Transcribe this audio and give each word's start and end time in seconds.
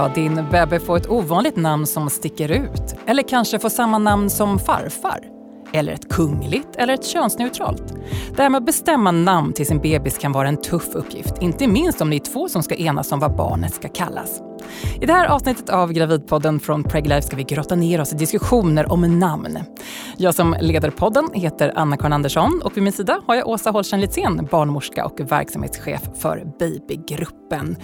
Ska 0.00 0.08
din 0.08 0.46
bebbe 0.50 0.80
få 0.80 0.96
ett 0.96 1.10
ovanligt 1.10 1.56
namn 1.56 1.86
som 1.86 2.10
sticker 2.10 2.50
ut? 2.50 2.94
Eller 3.06 3.22
kanske 3.22 3.58
få 3.58 3.70
samma 3.70 3.98
namn 3.98 4.30
som 4.30 4.58
farfar? 4.58 5.20
Eller 5.72 5.92
ett 5.92 6.08
kungligt 6.08 6.76
eller 6.76 6.94
ett 6.94 7.06
könsneutralt? 7.06 7.94
Det 8.36 8.42
här 8.42 8.48
med 8.48 8.58
att 8.58 8.66
bestämma 8.66 9.10
namn 9.10 9.52
till 9.52 9.66
sin 9.66 9.80
bebis 9.80 10.18
kan 10.18 10.32
vara 10.32 10.48
en 10.48 10.56
tuff 10.56 10.88
uppgift. 10.94 11.34
Inte 11.40 11.66
minst 11.66 12.00
om 12.00 12.10
ni 12.10 12.16
är 12.16 12.20
två 12.20 12.48
som 12.48 12.62
ska 12.62 12.74
enas 12.74 13.12
om 13.12 13.20
vad 13.20 13.36
barnet 13.36 13.74
ska 13.74 13.88
kallas. 13.88 14.40
I 15.00 15.06
det 15.06 15.12
här 15.12 15.26
avsnittet 15.26 15.70
av 15.70 15.92
Gravidpodden 15.92 16.60
från 16.60 16.84
Preglife 16.84 17.22
ska 17.22 17.36
vi 17.36 17.42
grotta 17.42 17.74
ner 17.74 18.00
oss 18.00 18.12
i 18.12 18.16
diskussioner 18.16 18.92
om 18.92 19.18
namn. 19.18 19.58
Jag 20.16 20.34
som 20.34 20.56
leder 20.60 20.90
podden 20.90 21.28
heter 21.34 21.72
Anna-Karin 21.76 22.12
Andersson 22.12 22.62
och 22.64 22.76
vid 22.76 22.84
min 22.84 22.92
sida 22.92 23.20
har 23.26 23.34
jag 23.34 23.48
Åsa 23.48 23.70
Holstein 23.70 24.00
Litzén, 24.00 24.48
barnmorska 24.50 25.04
och 25.04 25.20
verksamhetschef 25.20 26.02
för 26.18 26.44
Babygruppen. 26.58 27.76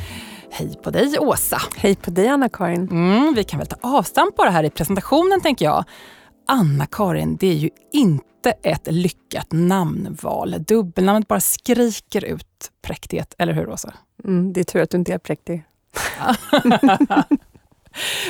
Hej 0.50 0.76
på 0.82 0.90
dig 0.90 1.18
Åsa! 1.18 1.58
Hej 1.76 1.96
på 1.96 2.10
dig 2.10 2.28
Anna-Karin! 2.28 2.88
Mm, 2.90 3.34
vi 3.34 3.44
kan 3.44 3.58
väl 3.58 3.68
ta 3.68 3.76
avstamp 3.80 4.36
bara 4.36 4.50
här 4.50 4.64
i 4.64 4.70
presentationen 4.70 5.40
tänker 5.40 5.64
jag. 5.64 5.84
Anna-Karin, 6.46 7.36
det 7.36 7.46
är 7.46 7.54
ju 7.54 7.70
inte 7.92 8.50
ett 8.62 8.86
lyckat 8.90 9.46
namnval. 9.50 10.54
Dubbelnamnet 10.58 11.28
bara 11.28 11.40
skriker 11.40 12.24
ut 12.24 12.70
präktighet, 12.82 13.34
eller 13.38 13.52
hur 13.52 13.68
Åsa? 13.68 13.94
Mm, 14.24 14.52
det 14.52 14.60
är 14.60 14.64
tur 14.64 14.82
att 14.82 14.90
du 14.90 14.96
inte 14.96 15.12
är 15.12 15.18
präktig. 15.18 15.64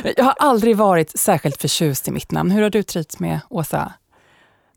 jag 0.17 0.25
har 0.25 0.35
aldrig 0.39 0.77
varit 0.77 1.19
särskilt 1.19 1.61
förtjust 1.61 2.09
i 2.09 2.11
mitt 2.11 2.31
namn. 2.31 2.51
Hur 2.51 2.63
har 2.63 2.71
du 2.71 2.83
trivts 2.83 3.19
med 3.19 3.41
Åsa? 3.51 3.93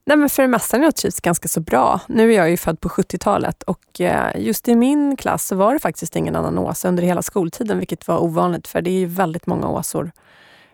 Nej, 0.09 0.17
men 0.17 0.29
för 0.29 0.41
det 0.41 0.47
mesta 0.47 0.77
har 0.77 0.83
jag 0.83 0.95
trivts 0.95 1.19
ganska 1.19 1.47
så 1.47 1.59
bra. 1.59 1.99
Nu 2.07 2.33
är 2.33 2.37
jag 2.37 2.49
ju 2.49 2.57
född 2.57 2.79
på 2.79 2.89
70-talet 2.89 3.63
och 3.63 4.01
eh, 4.01 4.31
just 4.35 4.67
i 4.67 4.75
min 4.75 5.17
klass 5.17 5.47
så 5.47 5.55
var 5.55 5.73
det 5.73 5.79
faktiskt 5.79 6.15
ingen 6.15 6.35
annan 6.35 6.57
Åsa 6.57 6.87
under 6.87 7.03
hela 7.03 7.21
skoltiden, 7.21 7.79
vilket 7.79 8.07
var 8.07 8.23
ovanligt 8.23 8.67
för 8.67 8.81
det 8.81 8.89
är 8.89 8.99
ju 8.99 9.05
väldigt 9.05 9.47
många 9.47 9.69
Åsor 9.69 10.11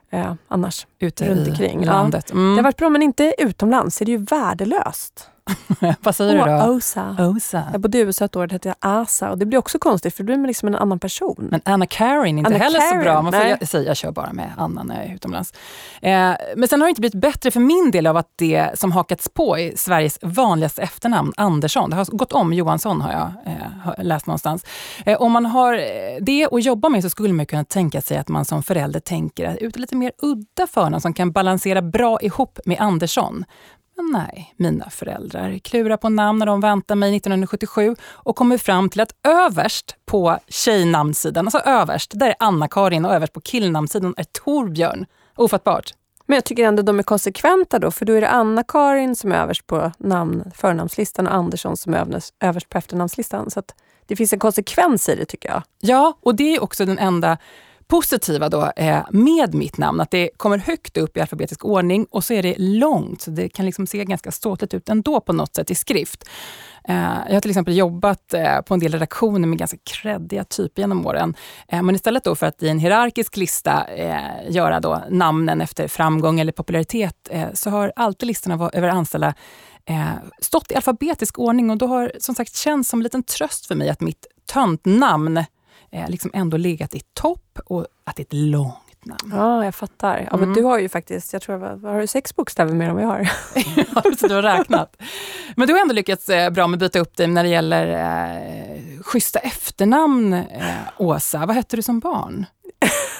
eh, 0.09 0.33
annars 0.47 0.87
ute 0.99 1.29
runt 1.29 1.47
omkring. 1.47 1.85
landet. 1.85 2.31
Mm. 2.31 2.49
Det 2.51 2.55
har 2.55 2.63
varit 2.63 2.77
bra, 2.77 2.89
men 2.89 3.01
inte 3.01 3.35
utomlands. 3.37 4.01
är 4.01 4.05
det 4.05 4.11
ju 4.11 4.17
värdelöst. 4.17 5.29
Vad 6.01 6.15
säger 6.15 6.33
du 6.33 6.51
då? 6.51 6.71
Osa. 6.71 7.15
Osa. 7.19 7.63
Jag 7.71 7.81
bodde 7.81 7.97
i 7.97 8.01
USA 8.01 8.25
ett 8.25 8.35
år, 8.35 8.47
det 8.47 8.53
hette 8.53 8.75
Asa. 8.79 9.31
Och 9.31 9.37
det 9.37 9.45
blir 9.45 9.59
också 9.59 9.79
konstigt, 9.79 10.15
för 10.15 10.23
då 10.23 10.25
blir 10.25 10.37
man 10.37 10.47
liksom 10.47 10.67
en 10.67 10.75
annan 10.75 10.99
person. 10.99 11.47
Men 11.51 11.61
Anna 11.65 11.85
Karin 11.85 12.37
inte 12.37 12.47
Anna 12.47 12.57
heller 12.57 12.79
Karen, 12.79 12.99
så 12.99 13.03
bra. 13.03 13.21
Man 13.21 13.33
får 13.33 13.41
jag, 13.41 13.67
säga, 13.67 13.83
jag 13.83 13.97
kör 13.97 14.11
bara 14.11 14.33
med 14.33 14.51
Anna 14.57 14.83
när 14.83 14.95
jag 14.95 15.05
är 15.05 15.15
utomlands. 15.15 15.53
Eh, 16.01 16.33
men 16.55 16.67
sen 16.67 16.81
har 16.81 16.87
det 16.87 16.89
inte 16.89 17.01
blivit 17.01 17.21
bättre 17.21 17.51
för 17.51 17.59
min 17.59 17.91
del 17.91 18.07
av 18.07 18.17
att 18.17 18.29
det 18.35 18.79
som 18.79 18.91
hakats 18.91 19.29
på 19.29 19.57
är 19.57 19.75
Sveriges 19.75 20.19
vanligaste 20.21 20.81
efternamn, 20.81 21.33
Andersson. 21.37 21.89
Det 21.89 21.95
har 21.95 22.05
gått 22.05 22.33
om 22.33 22.53
Johansson 22.53 23.01
har 23.01 23.11
jag 23.11 23.31
eh, 23.45 24.05
läst 24.05 24.27
någonstans. 24.27 24.65
Eh, 25.05 25.21
om 25.21 25.31
man 25.31 25.45
har 25.45 25.73
det 26.21 26.47
att 26.51 26.63
jobba 26.63 26.89
med 26.89 27.03
så 27.03 27.09
skulle 27.09 27.33
man 27.33 27.45
kunna 27.45 27.63
tänka 27.63 28.01
sig 28.01 28.17
att 28.17 28.27
man 28.27 28.45
som 28.45 28.63
förälder 28.63 28.99
tänker 28.99 29.57
ut 29.63 29.75
lite 29.75 29.95
mer 29.95 30.11
udda 30.21 30.67
förnamn 30.67 31.01
som 31.01 31.13
kan 31.13 31.31
balansera 31.31 31.81
bra 31.81 32.21
ihop 32.21 32.59
med 32.65 32.79
Andersson. 32.79 33.45
Men 33.97 34.11
nej, 34.11 34.53
mina 34.57 34.89
föräldrar 34.89 35.57
klurar 35.57 35.97
på 35.97 36.09
namn 36.09 36.39
när 36.39 36.45
de 36.45 36.61
väntar 36.61 36.95
mig 36.95 37.17
1977 37.17 37.95
och 38.01 38.35
kommer 38.35 38.57
fram 38.57 38.89
till 38.89 39.01
att 39.01 39.15
överst 39.23 39.95
på 40.05 40.39
tjejnamnsidan, 40.47 41.47
alltså 41.47 41.59
överst, 41.59 42.11
där 42.15 42.27
är 42.27 42.35
Anna-Karin 42.39 43.05
och 43.05 43.13
överst 43.13 43.33
på 43.33 43.41
killnamnsidan 43.41 44.13
är 44.17 44.23
Torbjörn. 44.23 45.05
Ofattbart. 45.35 45.93
Men 46.25 46.35
jag 46.35 46.45
tycker 46.45 46.63
ändå 46.63 46.83
de 46.83 46.99
är 46.99 47.03
konsekventa 47.03 47.79
då, 47.79 47.91
för 47.91 48.05
då 48.05 48.13
är 48.13 48.21
det 48.21 48.29
Anna-Karin 48.29 49.15
som 49.15 49.31
är 49.31 49.35
överst 49.35 49.67
på 49.67 49.91
namn, 49.97 50.51
förnamnslistan 50.55 51.27
och 51.27 51.33
Andersson 51.33 51.77
som 51.77 51.93
är 51.93 52.21
överst 52.39 52.69
på 52.69 52.77
efternamnslistan. 52.77 53.51
Så 53.51 53.63
det 54.07 54.15
finns 54.15 54.33
en 54.33 54.39
konsekvens 54.39 55.09
i 55.09 55.15
det 55.15 55.25
tycker 55.25 55.49
jag. 55.49 55.63
Ja, 55.79 56.17
och 56.21 56.35
det 56.35 56.55
är 56.55 56.63
också 56.63 56.85
den 56.85 56.99
enda 56.99 57.37
positiva 57.87 58.49
då 58.49 58.71
eh, 58.75 59.05
med 59.11 59.53
mitt 59.53 59.77
namn, 59.77 60.01
att 60.01 60.11
det 60.11 60.29
kommer 60.37 60.57
högt 60.57 60.97
upp 60.97 61.17
i 61.17 61.21
alfabetisk 61.21 61.65
ordning 61.65 62.05
och 62.09 62.23
så 62.23 62.33
är 62.33 62.43
det 62.43 62.55
långt, 62.57 63.21
så 63.21 63.31
det 63.31 63.49
kan 63.49 63.65
liksom 63.65 63.87
se 63.87 64.05
ganska 64.05 64.31
ståtligt 64.31 64.73
ut 64.73 64.89
ändå 64.89 65.21
på 65.21 65.33
något 65.33 65.55
sätt 65.55 65.71
i 65.71 65.75
skrift. 65.75 66.29
Eh, 66.87 67.17
jag 67.27 67.33
har 67.33 67.41
till 67.41 67.51
exempel 67.51 67.77
jobbat 67.77 68.33
eh, 68.33 68.61
på 68.61 68.73
en 68.73 68.79
del 68.79 68.91
redaktioner 68.91 69.47
med 69.47 69.57
ganska 69.57 69.77
kreddiga 69.83 70.43
typer 70.43 70.81
genom 70.81 71.05
åren. 71.05 71.35
Eh, 71.67 71.81
men 71.81 71.95
istället 71.95 72.23
då 72.23 72.35
för 72.35 72.45
att 72.45 72.63
i 72.63 72.69
en 72.69 72.79
hierarkisk 72.79 73.37
lista 73.37 73.87
eh, 73.87 74.19
göra 74.49 74.79
då 74.79 75.03
namnen 75.09 75.61
efter 75.61 75.87
framgång 75.87 76.39
eller 76.39 76.51
popularitet, 76.51 77.29
eh, 77.31 77.47
så 77.53 77.69
har 77.69 77.93
alltid 77.95 78.27
listorna 78.27 78.69
över 78.73 78.89
anställda 78.89 79.33
stått 80.41 80.71
i 80.71 80.75
alfabetisk 80.75 81.39
ordning 81.39 81.69
och 81.69 81.77
då 81.77 81.87
har 81.87 82.11
som 82.19 82.35
sagt 82.35 82.55
känts 82.55 82.89
som 82.89 82.99
en 82.99 83.03
liten 83.03 83.23
tröst 83.23 83.65
för 83.65 83.75
mig 83.75 83.89
att 83.89 84.01
mitt 84.01 84.27
töntnamn 84.53 85.43
eh, 85.91 86.09
liksom 86.09 86.31
ändå 86.33 86.57
legat 86.57 86.95
i 86.95 87.01
topp 87.13 87.59
och 87.65 87.87
att 88.03 88.15
det 88.15 88.21
är 88.21 88.25
ett 88.25 88.33
långt 88.33 89.05
namn. 89.05 89.31
Ja, 89.31 89.65
jag 89.65 89.75
fattar. 89.75 90.27
Ja, 90.31 90.37
mm. 90.37 90.39
men 90.39 90.53
du 90.53 90.63
har 90.63 90.79
ju 90.79 90.89
faktiskt, 90.89 91.33
jag 91.33 91.41
tror, 91.41 91.57
vad, 91.57 91.83
har 91.83 92.01
du 92.01 92.07
sex 92.07 92.35
bokstäver 92.35 92.73
mer 92.73 92.89
än 92.89 92.95
vad 92.95 93.03
jag 93.03 93.07
har? 93.07 93.19
ja, 93.95 94.27
du 94.27 94.35
har 94.35 94.41
räknat. 94.41 95.01
Men 95.55 95.67
du 95.67 95.73
har 95.73 95.81
ändå 95.81 95.93
lyckats 95.93 96.29
eh, 96.29 96.49
bra 96.49 96.67
med 96.67 96.77
att 96.77 96.79
byta 96.79 96.99
upp 96.99 97.17
dig 97.17 97.27
när 97.27 97.43
det 97.43 97.49
gäller 97.49 97.87
eh, 97.87 99.01
schyssta 99.01 99.39
efternamn, 99.39 100.33
eh, 100.33 100.75
Åsa. 100.97 101.45
Vad 101.45 101.55
hette 101.55 101.75
du 101.75 101.81
som 101.81 101.99
barn? 101.99 102.45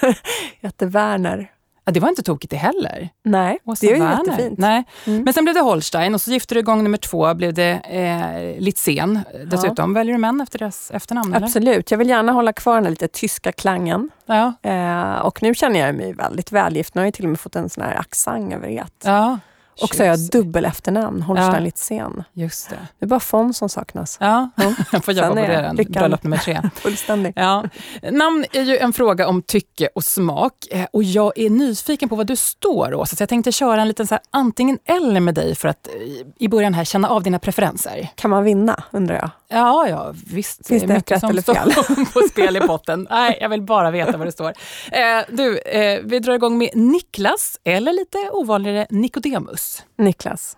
jag 0.60 0.68
hette 0.68 0.86
Werner. 0.86 1.50
Ja, 1.88 1.92
det 1.92 2.00
var 2.00 2.08
inte 2.08 2.22
tokigt 2.22 2.50
det 2.50 2.56
heller. 2.56 3.08
Nej, 3.24 3.58
Åsa 3.64 3.86
det 3.86 3.92
är 3.92 3.96
ju 3.96 4.02
jättefint. 4.02 4.58
Nej. 4.58 4.84
Mm. 5.06 5.22
Men 5.22 5.34
sen 5.34 5.44
blev 5.44 5.54
det 5.54 5.60
Holstein 5.60 6.14
och 6.14 6.20
så 6.20 6.30
gifte 6.30 6.54
du 6.54 6.60
igång 6.60 6.82
nummer 6.82 6.98
två 6.98 7.34
blev 7.34 7.54
det 7.54 7.72
eh, 7.72 8.60
Litzén. 8.60 9.20
Dessutom, 9.46 9.90
ja. 9.90 9.98
väljer 9.98 10.14
du 10.14 10.18
män 10.18 10.40
efter 10.40 10.58
deras 10.58 10.90
efternamn? 10.90 11.34
Absolut, 11.34 11.68
eller? 11.68 11.84
jag 11.88 11.98
vill 11.98 12.08
gärna 12.08 12.32
hålla 12.32 12.52
kvar 12.52 12.74
den 12.74 12.84
här 12.84 12.90
lite 12.90 13.08
tyska 13.08 13.52
klangen. 13.52 14.10
Ja. 14.26 14.52
Eh, 14.62 15.18
och 15.18 15.42
nu 15.42 15.54
känner 15.54 15.80
jag 15.80 15.94
mig 15.94 16.12
väldigt 16.12 16.52
välgift. 16.52 16.94
Nu 16.94 17.00
har 17.00 17.06
jag 17.06 17.14
till 17.14 17.24
och 17.24 17.30
med 17.30 17.40
fått 17.40 17.56
en 17.56 17.68
sån 17.68 17.84
här 17.84 17.96
accent 17.96 18.54
över 18.54 18.68
et. 18.68 19.02
Ja. 19.04 19.38
Och 19.82 19.94
så 19.94 20.02
har 20.02 20.08
jag 20.08 20.18
dubbel 20.18 20.64
efternamn, 20.64 21.22
Holstein 21.22 21.52
ja. 21.54 21.60
Litzén. 21.60 22.24
Just 22.32 22.70
det. 22.70 22.76
det 22.98 23.04
är 23.04 23.08
bara 23.08 23.20
Fon 23.20 23.54
som 23.54 23.68
saknas. 23.68 24.16
Ja, 24.20 24.50
jag 24.92 25.04
får 25.04 25.14
jobba 25.14 25.28
på 25.28 25.34
det. 25.34 25.84
Bröllop 25.88 26.22
nummer 26.22 26.36
tre. 26.36 26.62
Fullständig. 26.74 27.32
Ja. 27.36 27.64
Namn 28.02 28.44
är 28.52 28.62
ju 28.62 28.78
en 28.78 28.92
fråga 28.92 29.28
om 29.28 29.42
tycke 29.42 29.88
och 29.94 30.04
smak. 30.04 30.54
Eh, 30.70 30.86
och 30.92 31.02
jag 31.02 31.32
är 31.38 31.50
nyfiken 31.50 32.08
på 32.08 32.16
vad 32.16 32.26
du 32.26 32.36
står, 32.36 32.94
Åsa. 32.94 33.16
Så 33.16 33.22
jag 33.22 33.28
tänkte 33.28 33.52
köra 33.52 33.80
en 33.80 33.88
liten 33.88 34.06
så 34.06 34.14
här, 34.14 34.22
antingen 34.30 34.78
eller 34.84 35.20
med 35.20 35.34
dig 35.34 35.54
för 35.54 35.68
att 35.68 35.86
eh, 35.86 35.92
i 36.38 36.48
början 36.48 36.74
här 36.74 36.84
känna 36.84 37.08
av 37.08 37.22
dina 37.22 37.38
preferenser. 37.38 38.08
Kan 38.14 38.30
man 38.30 38.44
vinna, 38.44 38.82
undrar 38.90 39.14
jag? 39.14 39.30
Ja, 39.48 39.88
ja 39.88 40.14
visst. 40.26 40.66
Finns 40.66 40.82
det, 40.82 40.88
det 40.88 40.94
rätt 40.94 41.24
eller 41.24 41.42
fel? 41.42 41.72
på 42.14 42.20
spel 42.30 42.56
i 42.56 42.60
potten. 42.60 43.06
Nej, 43.10 43.38
jag 43.40 43.48
vill 43.48 43.62
bara 43.62 43.90
veta 43.90 44.16
vad 44.16 44.26
det 44.26 44.32
står. 44.32 44.52
Eh, 44.92 45.24
du, 45.28 45.58
eh, 45.58 46.00
vi 46.04 46.18
drar 46.18 46.34
igång 46.34 46.58
med 46.58 46.70
Niklas, 46.74 47.60
eller 47.64 47.92
lite 47.92 48.18
ovanligare 48.32 48.86
Nikodemus. 48.90 49.65
Niklas. 49.96 50.56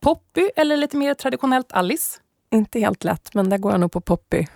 Poppy 0.00 0.50
eller 0.56 0.76
lite 0.76 0.96
mer 0.96 1.14
traditionellt 1.14 1.72
Alice? 1.72 2.20
Inte 2.50 2.80
helt 2.80 3.04
lätt, 3.04 3.34
men 3.34 3.50
där 3.50 3.58
går 3.58 3.72
jag 3.72 3.80
nog 3.80 3.92
på 3.92 4.00
Poppy. 4.00 4.46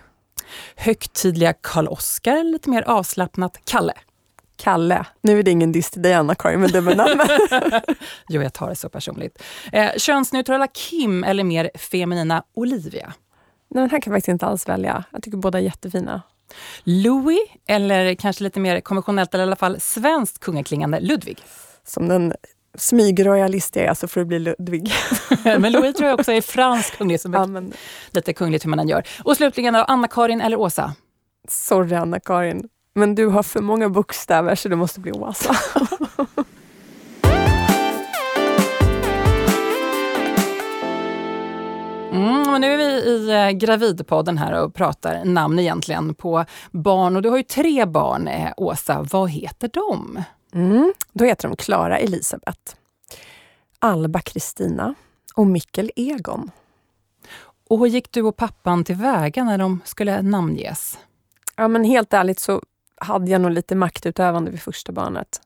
Högtidliga 0.75 1.53
Karl-Oskar 1.53 2.37
eller 2.37 2.51
lite 2.51 2.69
mer 2.69 2.81
avslappnat 2.81 3.57
Kalle? 3.65 3.93
Kalle. 4.55 5.05
Nu 5.21 5.39
är 5.39 5.43
det 5.43 5.51
ingen 5.51 5.71
diss 5.71 5.91
till 5.91 6.01
dig 6.01 6.13
Anna-Karin 6.13 6.59
med 6.59 6.71
dubbelnamn. 6.71 7.21
jo, 8.29 8.41
jag 8.41 8.53
tar 8.53 8.69
det 8.69 8.75
så 8.75 8.89
personligt. 8.89 9.43
Eh, 9.71 9.91
könsneutrala 9.97 10.67
Kim 10.67 11.23
eller 11.23 11.43
mer 11.43 11.71
feminina 11.75 12.43
Olivia? 12.53 13.13
Nej, 13.69 13.81
den 13.81 13.89
här 13.89 13.99
kan 14.01 14.11
jag 14.11 14.17
faktiskt 14.17 14.27
inte 14.27 14.45
alls 14.45 14.67
välja. 14.67 15.03
Jag 15.11 15.23
tycker 15.23 15.37
båda 15.37 15.57
är 15.59 15.63
jättefina. 15.63 16.21
Louis, 16.83 17.39
eller 17.67 18.15
kanske 18.15 18.43
lite 18.43 18.59
mer 18.59 18.81
konventionellt 18.81 19.33
eller 19.33 19.43
i 19.43 19.47
alla 19.47 19.55
fall 19.55 19.79
svenskt 19.79 20.39
kungaklingande 20.39 20.99
Ludvig? 20.99 21.43
Som 21.83 22.07
den 22.07 22.33
smygroyalist 22.77 23.75
jag 23.75 23.85
är 23.85 23.93
så 23.93 24.07
får 24.07 24.21
det 24.21 24.25
bli 24.25 24.39
Ludvig. 24.39 24.93
men 25.43 25.71
Louis 25.71 25.95
tror 25.95 26.09
jag 26.09 26.19
också 26.19 26.31
är 26.31 26.41
fransk 26.41 26.97
kunglig, 26.97 27.19
som 27.19 27.33
ja, 27.33 27.47
men... 27.47 27.73
lite 28.11 28.33
kungligt 28.33 28.65
hur 28.65 28.69
man 28.69 28.79
än 28.79 28.87
gör. 28.87 29.03
Och 29.23 29.37
slutligen 29.37 29.73
då, 29.73 29.79
Anna-Karin 29.79 30.41
eller 30.41 30.59
Åsa? 30.59 30.93
Sorry 31.49 31.95
Anna-Karin, 31.95 32.69
men 32.95 33.15
du 33.15 33.27
har 33.27 33.43
för 33.43 33.61
många 33.61 33.89
bokstäver 33.89 34.55
så 34.55 34.69
det 34.69 34.75
måste 34.75 34.99
bli 34.99 35.11
Åsa. 35.11 35.55
Mm, 42.11 42.51
men 42.51 42.61
nu 42.61 42.73
är 42.73 42.77
vi 42.77 42.83
i 42.83 43.31
eh, 43.31 43.49
Gravidpodden 43.49 44.37
här 44.37 44.63
och 44.63 44.73
pratar 44.73 45.25
namn 45.25 45.59
egentligen 45.59 46.15
på 46.15 46.45
barn. 46.71 47.15
Och 47.15 47.21
du 47.21 47.29
har 47.29 47.37
ju 47.37 47.43
tre 47.43 47.85
barn, 47.85 48.27
eh, 48.27 48.53
Åsa. 48.57 49.07
Vad 49.11 49.29
heter 49.29 49.69
de? 49.73 50.23
Mm, 50.53 50.93
då 51.13 51.25
heter 51.25 51.47
de 51.47 51.57
Klara 51.57 51.97
Elisabeth, 51.97 52.75
Alba 53.79 54.19
Kristina 54.19 54.93
och 55.35 55.47
Mikkel 55.47 55.91
Egon. 55.95 56.51
Och 57.67 57.79
hur 57.79 57.87
gick 57.87 58.11
du 58.11 58.21
och 58.21 58.35
pappan 58.35 58.83
tillväga 58.83 59.43
när 59.43 59.57
de 59.57 59.79
skulle 59.85 60.21
namnges? 60.21 60.99
Ja, 61.55 61.67
men 61.67 61.83
helt 61.83 62.13
ärligt 62.13 62.39
så 62.39 62.61
hade 62.95 63.31
jag 63.31 63.41
nog 63.41 63.51
lite 63.51 63.75
maktutövande 63.75 64.51
vid 64.51 64.61
första 64.61 64.91
barnet 64.91 65.41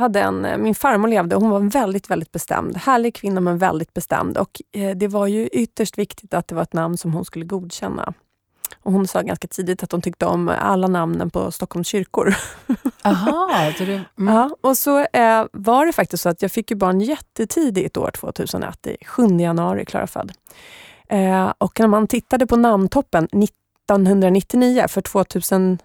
hade 0.00 0.20
en, 0.20 0.44
eh, 0.44 0.58
min 0.58 0.74
farmor 0.74 1.08
levde 1.08 1.36
och 1.36 1.42
hon 1.42 1.50
var 1.50 1.60
väldigt, 1.60 2.10
väldigt 2.10 2.32
bestämd. 2.32 2.76
Härlig 2.76 3.14
kvinna 3.14 3.40
men 3.40 3.58
väldigt 3.58 3.94
bestämd. 3.94 4.38
Och 4.38 4.62
eh, 4.72 4.96
det 4.96 5.08
var 5.08 5.26
ju 5.26 5.46
ytterst 5.46 5.98
viktigt 5.98 6.34
att 6.34 6.48
det 6.48 6.54
var 6.54 6.62
ett 6.62 6.72
namn 6.72 6.96
som 6.96 7.12
hon 7.12 7.24
skulle 7.24 7.44
godkänna. 7.44 8.12
Och 8.82 8.92
hon 8.92 9.06
sa 9.06 9.22
ganska 9.22 9.48
tidigt 9.48 9.82
att 9.82 9.92
hon 9.92 10.02
tyckte 10.02 10.26
om 10.26 10.48
alla 10.48 10.86
namnen 10.86 11.30
på 11.30 11.50
Stockholms 11.50 11.88
kyrkor. 11.88 12.34
Aha, 13.04 13.72
det, 13.78 13.84
mm. 14.18 14.34
ja, 14.34 14.50
och 14.60 14.76
så 14.76 14.98
eh, 14.98 15.44
var 15.52 15.86
det 15.86 15.92
faktiskt 15.92 16.22
så 16.22 16.28
att 16.28 16.42
jag 16.42 16.52
fick 16.52 16.70
ju 16.70 16.76
barn 16.76 17.00
jättetidigt 17.00 17.96
år 17.96 18.10
2001, 18.10 18.86
i 18.86 18.96
7 19.04 19.26
januari, 19.26 19.84
Klara 19.84 20.06
född. 20.06 20.32
Eh, 21.08 21.52
och 21.58 21.80
när 21.80 21.86
man 21.86 22.06
tittade 22.06 22.46
på 22.46 22.56
namntoppen 22.56 23.24
1999, 23.24 24.86
för 24.88 25.00
2000 25.00 25.78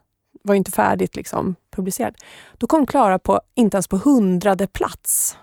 var 0.44 0.56
inte 0.56 0.71
färdigt 0.71 1.15
liksom, 1.15 1.56
publicerat, 1.71 2.15
då 2.57 2.68
kom 2.68 2.86
Klara 2.86 3.19
på 3.19 3.42
inte 3.56 3.77
ens 3.77 3.88
på 3.88 3.97
hundrade 3.97 4.68
plats. 4.68 5.38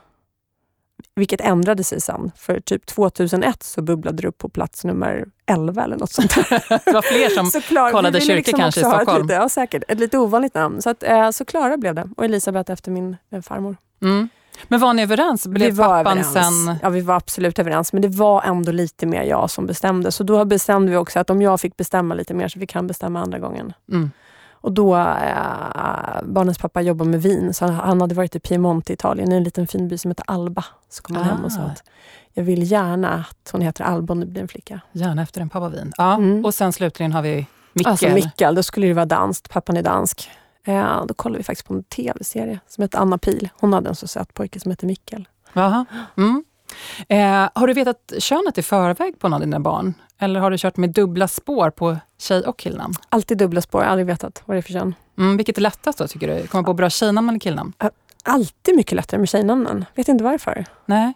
Vilket 1.15 1.41
ändrade 1.41 1.85
sig 1.85 2.01
sen. 2.01 2.33
För 2.37 2.61
typ 2.61 2.87
2001 2.87 3.63
så 3.63 3.83
bubblade 3.83 4.23
det 4.23 4.29
upp 4.29 4.39
på 4.39 4.49
plats 4.49 4.85
nummer 4.85 5.27
11 5.53 5.85
eller 5.85 5.97
något 5.97 6.13
sånt 6.13 6.35
det 6.85 6.93
var 6.93 7.03
fler 7.03 7.29
som 7.29 7.93
kollade 7.93 8.21
kyrkor 8.21 8.37
liksom 8.37 8.59
kanske 8.59 8.81
i 8.81 8.85
Stockholm? 8.85 9.23
Lite, 9.23 9.35
ja, 9.35 9.49
säkert. 9.49 9.83
Ett 9.89 9.99
lite 10.01 10.19
ovanligt 10.19 10.55
namn. 10.55 10.83
Så, 10.83 10.91
att, 10.91 11.03
eh, 11.03 11.31
så 11.31 11.45
Klara 11.45 11.77
blev 11.77 11.95
det. 11.95 12.09
Och 12.17 12.25
Elisabeth 12.25 12.73
efter 12.73 12.91
min 12.91 13.17
eh, 13.33 13.43
farmor. 13.43 13.77
Mm. 14.03 14.29
Men 14.69 14.81
var 14.81 14.93
ni 14.93 15.03
överens? 15.03 15.47
Blev 15.47 15.71
vi 15.71 15.77
var 15.77 16.05
pappan 16.05 16.19
överens. 16.19 16.65
sen... 16.65 16.77
Ja, 16.83 16.89
vi 16.89 17.01
var 17.01 17.15
absolut 17.15 17.59
överens. 17.59 17.93
Men 17.93 18.03
det 18.03 18.09
var 18.09 18.43
ändå 18.43 18.73
lite 18.73 19.07
mer 19.07 19.23
jag 19.23 19.51
som 19.51 19.67
bestämde. 19.67 20.13
Så 20.13 20.25
då 20.25 20.45
bestämde 20.45 20.91
vi 20.91 20.97
också 20.97 21.19
att 21.19 21.31
om 21.31 21.43
jag 21.43 21.61
fick 21.61 21.77
bestämma 21.77 22.15
lite 22.15 22.35
mer 22.35 22.49
så 22.49 22.59
fick 22.59 22.75
han 22.75 22.87
bestämma 22.87 23.21
andra 23.21 23.39
gången. 23.39 23.73
Mm. 23.93 24.11
Och 24.63 24.73
då, 24.73 24.97
eh, 24.97 26.23
barnens 26.23 26.59
pappa 26.59 26.81
jobbar 26.81 27.07
med 27.07 27.23
vin, 27.23 27.55
så 27.55 27.65
han, 27.65 27.75
han 27.75 28.01
hade 28.01 28.15
varit 28.15 28.37
i 28.37 28.41
Piemonte, 28.41 28.93
Italien, 28.93 29.33
i 29.33 29.37
en 29.37 29.45
liten 29.45 29.67
fin 29.67 29.89
by 29.89 29.99
som 29.99 30.11
heter 30.11 30.25
Alba. 30.29 30.65
Så 30.89 31.03
kom 31.03 31.17
han 31.17 31.25
ah. 31.25 31.29
hem 31.29 31.45
och 31.45 31.53
sa 31.53 31.61
ah. 31.61 31.67
att 31.67 31.83
jag 32.33 32.45
vill 32.45 32.71
gärna 32.71 33.09
att 33.15 33.51
hon 33.53 33.61
heter 33.61 33.85
Alba 33.85 34.13
om 34.13 34.21
det 34.21 34.27
blir 34.27 34.43
en 34.43 34.49
flicka. 34.49 34.81
Gärna 34.93 35.23
efter 35.23 35.41
en 35.41 35.49
pappavin. 35.49 35.93
Ja, 35.97 36.15
mm. 36.15 36.45
Och 36.45 36.55
sen 36.55 36.73
slutligen 36.73 37.13
har 37.13 37.23
vi 37.23 37.47
Mickel. 37.73 37.91
Alltså 37.91 38.09
Mickel, 38.09 38.55
då 38.55 38.63
skulle 38.63 38.87
det 38.87 38.95
vara 38.95 39.07
danskt. 39.07 39.51
Pappan 39.51 39.77
är 39.77 39.83
dansk. 39.83 40.31
Eh, 40.65 41.05
då 41.07 41.15
kollade 41.15 41.39
vi 41.39 41.45
faktiskt 41.45 41.69
på 41.69 41.75
en 41.75 41.83
tv-serie 41.83 42.61
som 42.69 42.83
heter 42.83 42.99
Anna 42.99 43.19
Pil. 43.19 43.49
Hon 43.61 43.73
hade 43.73 43.89
en 43.89 43.97
så 43.97 44.09
söt 44.09 44.35
pojke 44.35 44.61
som 44.61 44.71
heter 44.71 44.87
Mickel. 44.87 45.29
Aha. 45.55 45.85
Mm. 46.17 46.45
Eh, 47.09 47.49
har 47.55 47.67
du 47.67 47.73
vetat 47.73 48.13
könet 48.19 48.59
i 48.59 48.63
förväg 48.63 49.19
på 49.19 49.29
någon 49.29 49.35
av 49.35 49.41
dina 49.41 49.61
barn? 49.61 49.95
Eller 50.19 50.41
har 50.41 50.51
du 50.51 50.59
kört 50.59 50.77
med 50.77 50.91
dubbla 50.91 51.29
spår 51.29 51.71
på 51.71 51.97
tjej 52.19 52.43
och 52.43 52.59
killnamn? 52.59 52.95
Alltid 53.09 53.39
dubbla 53.39 53.61
spår, 53.61 53.83
aldrig 53.83 54.07
vetat 54.07 54.43
vad 54.45 54.57
det 54.57 54.59
är 54.61 54.63
för 54.63 54.73
kön. 54.73 54.95
Mm, 55.19 55.37
vilket 55.37 55.57
är 55.57 55.63
lättast 55.63 55.99
då 55.99 56.09
tycker 56.09 56.29
du? 56.29 56.47
Komma 56.47 56.63
på 56.63 56.75
bra 56.75 56.91
tjejnamn 56.91 57.29
eller 57.29 57.39
killnamn? 57.39 57.73
Alltid 58.25 58.77
mycket 58.77 58.93
lättare 58.93 59.19
med 59.19 59.29
tjejnamnen. 59.29 59.85
Vet 59.95 60.09
inte 60.09 60.25
varför. 60.25 60.65
Nej. 60.87 61.13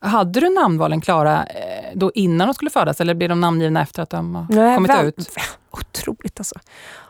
Hade 0.00 0.40
du 0.40 0.48
namnvalen 0.48 1.00
klara 1.00 1.44
eh, 1.44 1.90
då 1.94 2.12
innan 2.14 2.48
de 2.48 2.54
skulle 2.54 2.70
födas 2.70 3.00
eller 3.00 3.14
blev 3.14 3.28
de 3.28 3.40
namngivna 3.40 3.82
efter 3.82 4.02
att 4.02 4.10
de 4.10 4.34
har 4.34 4.46
Nej, 4.50 4.76
kommit 4.76 4.90
väl, 4.90 5.06
ut? 5.06 5.28
Otroligt 5.70 6.40
alltså. 6.40 6.54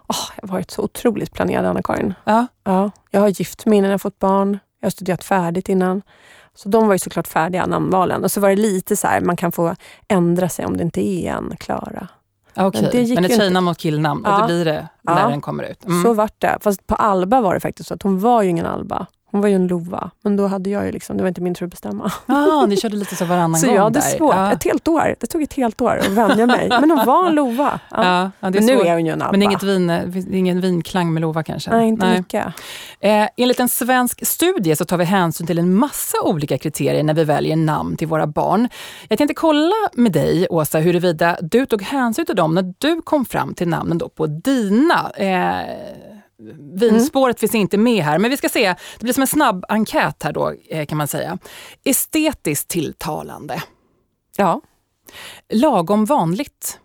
Oh, 0.09 0.17
jag 0.37 0.49
har 0.49 0.53
varit 0.53 0.71
så 0.71 0.83
otroligt 0.83 1.33
planerad, 1.33 1.65
Anna-Karin. 1.65 2.15
Ja. 2.25 2.47
Ja, 2.65 2.91
jag 3.11 3.21
har 3.21 3.29
gift 3.29 3.67
mig 3.67 3.79
innan 3.79 3.91
jag 3.91 4.01
fått 4.01 4.19
barn. 4.19 4.59
Jag 4.81 4.87
har 4.87 4.91
studerat 4.91 5.25
färdigt 5.25 5.69
innan. 5.69 6.03
Så 6.55 6.69
de 6.69 6.87
var 6.87 6.95
ju 6.95 6.99
såklart 6.99 7.29
färdiga, 7.29 7.67
namnvalen. 7.67 8.25
Och 8.25 8.31
så 8.31 8.41
var 8.41 8.49
det 8.49 8.57
lite 8.57 8.97
så 8.97 9.07
här, 9.07 9.21
man 9.21 9.37
kan 9.37 9.53
få 9.53 9.77
ändra 10.09 10.49
sig 10.49 10.67
om 10.67 10.77
det 10.77 10.83
inte 10.83 11.01
är 11.01 11.33
en 11.33 11.57
Klara. 11.57 12.09
Okay. 12.57 12.83
men, 12.93 13.15
men 13.15 13.25
ett 13.25 13.37
tjejnamn 13.37 13.69
och 13.69 13.77
killnamn, 13.77 14.23
ja. 14.27 14.35
och 14.35 14.41
det 14.41 14.47
blir 14.47 14.65
det 14.65 14.89
när 15.03 15.21
ja. 15.21 15.29
den 15.29 15.41
kommer 15.41 15.65
ut? 15.65 15.85
Mm. 15.85 16.03
Så 16.03 16.13
vart 16.13 16.41
det. 16.41 16.59
Fast 16.61 16.87
på 16.87 16.95
Alba 16.95 17.41
var 17.41 17.55
det 17.55 17.61
faktiskt 17.61 17.89
så 17.89 17.95
att 17.95 18.03
hon 18.03 18.19
var 18.19 18.43
ju 18.43 18.49
ingen 18.49 18.67
Alba. 18.67 19.07
Hon 19.35 19.41
var 19.41 19.49
ju 19.49 19.55
en 19.55 19.67
lova, 19.67 20.11
men 20.23 20.37
då 20.37 20.47
hade 20.47 20.71
jag 20.71 20.87
ju 20.87 20.93
liksom, 20.93 21.17
det 21.17 21.23
var 21.23 21.29
inte 21.29 21.41
min 21.41 21.55
tur 21.55 21.67
att 21.67 21.71
bestämma. 21.71 22.13
Ah, 22.27 22.67
ni 22.67 22.77
körde 22.81 22.97
lite 22.97 23.17
så 23.17 23.25
varannan 23.25 23.61
så 23.61 23.67
gång 23.67 23.77
jag 23.77 23.83
hade 23.83 24.01
där. 24.01 24.17
svårt. 24.17 24.35
Ja. 24.35 24.53
Ett 24.53 24.65
helt 24.65 24.89
år. 24.89 25.17
Det 25.21 25.27
tog 25.27 25.43
ett 25.43 25.53
helt 25.53 25.81
år 25.81 25.97
att 25.97 26.09
vänja 26.09 26.47
mig. 26.47 26.69
Men 26.69 26.91
hon 26.91 27.07
var 27.07 27.29
en 27.29 27.35
lova. 27.35 27.81
Ja. 27.91 28.31
Ja, 28.41 28.51
men 28.51 28.67
nu 28.67 28.73
är 28.73 28.93
hon 28.93 29.07
ju 29.07 29.13
en 29.13 29.23
alba. 29.23 29.33
Men 29.33 29.43
inget 29.43 29.63
vin, 29.63 29.91
ingen 30.33 30.61
vinklang 30.61 31.13
med 31.15 31.21
lova 31.21 31.43
kanske? 31.43 31.71
Nej, 31.71 31.89
inte 31.89 32.07
Nej. 32.07 32.19
mycket. 32.19 32.47
Eh, 33.01 33.29
enligt 33.37 33.61
en 33.61 33.69
svensk 33.69 34.27
studie 34.27 34.77
så 34.77 34.85
tar 34.85 34.97
vi 34.97 35.05
hänsyn 35.05 35.47
till 35.47 35.59
en 35.59 35.75
massa 35.75 36.23
olika 36.25 36.59
kriterier 36.59 37.03
när 37.03 37.15
vi 37.15 37.25
väljer 37.25 37.57
namn 37.57 37.97
till 37.97 38.09
våra 38.09 38.27
barn. 38.27 38.69
Jag 39.09 39.19
tänkte 39.19 39.35
kolla 39.35 39.75
med 39.93 40.13
dig, 40.13 40.47
Åsa, 40.51 40.79
huruvida 40.79 41.37
du 41.41 41.67
tog 41.67 41.83
hänsyn 41.83 42.27
till 42.27 42.37
dem 42.37 42.55
när 42.55 42.75
du 42.79 43.03
kom 43.03 43.25
fram 43.25 43.55
till 43.55 43.69
namnen 43.69 43.99
då 43.99 44.09
på 44.09 44.27
dina 44.27 45.11
eh, 45.17 45.75
Vinspåret 46.75 47.37
mm. 47.37 47.41
finns 47.41 47.55
inte 47.55 47.77
med 47.79 48.05
här, 48.05 48.19
men 48.19 48.31
vi 48.31 48.37
ska 48.37 48.49
se. 48.49 48.75
Det 48.99 49.05
blir 49.05 49.13
som 49.13 49.21
en 49.21 49.27
snabb 49.27 49.65
enkät 49.69 50.23
här 50.23 50.33
då, 50.33 50.55
eh, 50.69 50.87
kan 50.87 50.99
man 50.99 51.09
säga. 51.09 51.39
Estetiskt 51.85 52.69
tilltalande. 52.69 53.63
Ja. 54.37 54.61
Lagom 55.49 56.05
vanligt. 56.05 56.81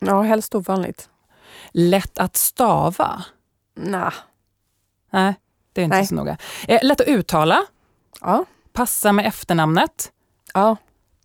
Ja, 0.00 0.22
helst 0.22 0.54
ovanligt. 0.54 1.08
Lätt 1.72 2.18
att 2.18 2.36
stava. 2.36 3.24
Nah. 3.76 4.14
Nej, 5.12 5.34
det 5.72 5.80
är 5.80 5.84
inte 5.84 5.96
Nej. 5.96 6.06
så 6.06 6.14
noga. 6.14 6.38
Eh, 6.68 6.78
lätt 6.82 7.00
att 7.00 7.08
uttala. 7.08 7.66
Ja. 8.20 8.44
Passa 8.72 9.12
med 9.12 9.26
efternamnet. 9.26 10.12
Ja 10.54 10.76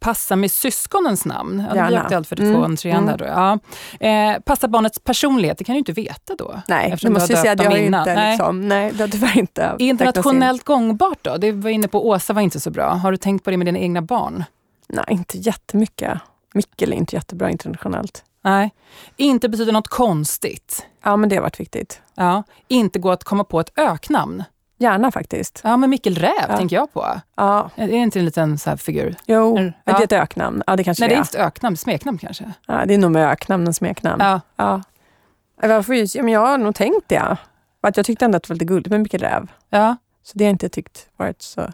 passa 0.04 0.36
med 0.36 0.52
syskonens 0.52 1.26
namn. 1.26 1.64
Ja, 1.68 1.74
det 1.74 1.80
är 1.80 1.98
aktuellt 1.98 2.28
för 2.28 2.40
mm. 2.40 2.54
tvåan, 2.54 2.76
trean 2.76 3.04
mm. 3.04 3.18
där 3.18 3.18
då. 3.18 3.26
Ja. 3.26 3.60
Eh, 4.08 4.40
passa 4.40 4.68
barnets 4.68 5.00
personlighet, 5.00 5.58
det 5.58 5.64
kan 5.64 5.74
du 5.74 5.80
inte 5.80 5.92
veta 5.92 6.36
då. 6.36 6.62
Nej, 6.68 6.96
det 7.02 7.10
måste 7.10 7.34
jag 7.34 7.42
säga 7.42 7.52
att 7.52 7.64
jag 7.64 7.80
inte, 7.80 8.16
nej. 8.16 8.32
Liksom, 8.32 8.68
nej, 8.68 8.92
det 8.94 9.04
har 9.04 9.08
tyvärr 9.08 9.38
inte 9.40 9.76
Internationellt 9.80 10.64
gångbart 10.64 11.20
då? 11.22 11.38
Det 11.38 11.52
var 11.52 11.70
inne 11.70 11.88
på 11.88 12.08
Åsa 12.08 12.34
var 12.34 12.42
inte 12.42 12.60
så 12.60 12.72
bra. 12.72 12.90
Har 12.90 13.12
du 13.12 13.18
tänkt 13.18 13.44
på 13.44 13.52
det 13.52 13.58
med 13.58 13.68
dina 13.68 13.80
egna 13.80 14.02
barn? 14.02 14.44
Nej, 14.88 15.06
inte 15.10 15.38
jättemycket. 15.38 16.20
Mikkel 16.54 16.94
är 16.94 16.98
inte 16.98 17.16
jättebra 17.16 17.50
internationellt. 17.50 18.24
Nej. 18.42 18.72
Inte 19.18 19.50
betyder 19.50 19.74
något 19.74 19.88
konstigt. 19.88 20.86
Ja, 21.04 21.18
men 21.18 21.30
det 21.30 21.36
har 21.36 21.44
varit 21.44 21.60
viktigt. 21.60 22.02
Ja. 22.16 22.44
Inte 22.68 23.00
gå 23.00 23.12
att 23.12 23.24
komma 23.24 23.44
på 23.44 23.60
ett 23.60 23.80
öknamn. 23.80 24.44
Gärna 24.78 25.12
faktiskt. 25.12 25.62
Ja, 25.64 25.78
men 25.78 25.90
Mikkel 25.90 26.16
Räv 26.16 26.46
ja. 26.50 26.58
tänker 26.58 26.76
jag 26.76 26.94
på. 26.94 27.06
Ja. 27.36 27.70
Är 27.76 27.88
det 27.88 27.94
inte 27.94 28.20
en 28.20 28.26
liten 28.26 28.58
så 28.58 28.78
figur? 28.78 29.16
Jo, 29.26 29.60
ja. 29.60 29.72
det 29.86 29.92
är 29.92 30.04
ett 30.04 30.12
öknamn. 30.12 30.64
Ja, 30.68 30.76
det 30.76 30.84
kanske 30.84 31.04
Nej, 31.04 31.10
det 31.10 31.16
är 31.16 31.20
inte 31.20 31.38
ett 31.38 31.46
öknamn, 31.46 31.78
smeknamn 31.78 32.18
kanske? 32.18 32.54
Ja, 32.68 32.86
det 32.86 32.94
är 32.94 32.98
nog 32.98 33.12
med 33.12 33.30
öknamn 33.30 33.68
än 33.68 33.74
smeknamn. 33.74 34.24
Ja. 34.24 34.42
Ja. 34.56 34.82
Varför, 35.68 36.18
ja, 36.18 36.24
men 36.24 36.34
jag 36.34 36.40
har 36.40 36.58
nog 36.58 36.76
tänkt 36.76 37.10
det. 37.10 37.38
Att 37.82 37.98
jag 37.98 38.06
tyckte 38.06 38.26
ändå 38.26 38.38
att 38.38 38.44
det 38.44 38.50
var 38.50 38.56
lite 38.56 38.66
gulligt 38.66 38.90
med 38.90 39.02
Mikkel 39.02 39.22
Räv. 39.22 39.52
Ja. 39.70 39.96
Så 40.24 40.38
det 40.38 40.44
har 40.44 40.48
jag 40.48 40.54
inte 40.54 40.70
tyckt 40.70 41.08
varit 41.18 41.42
så... 41.42 41.72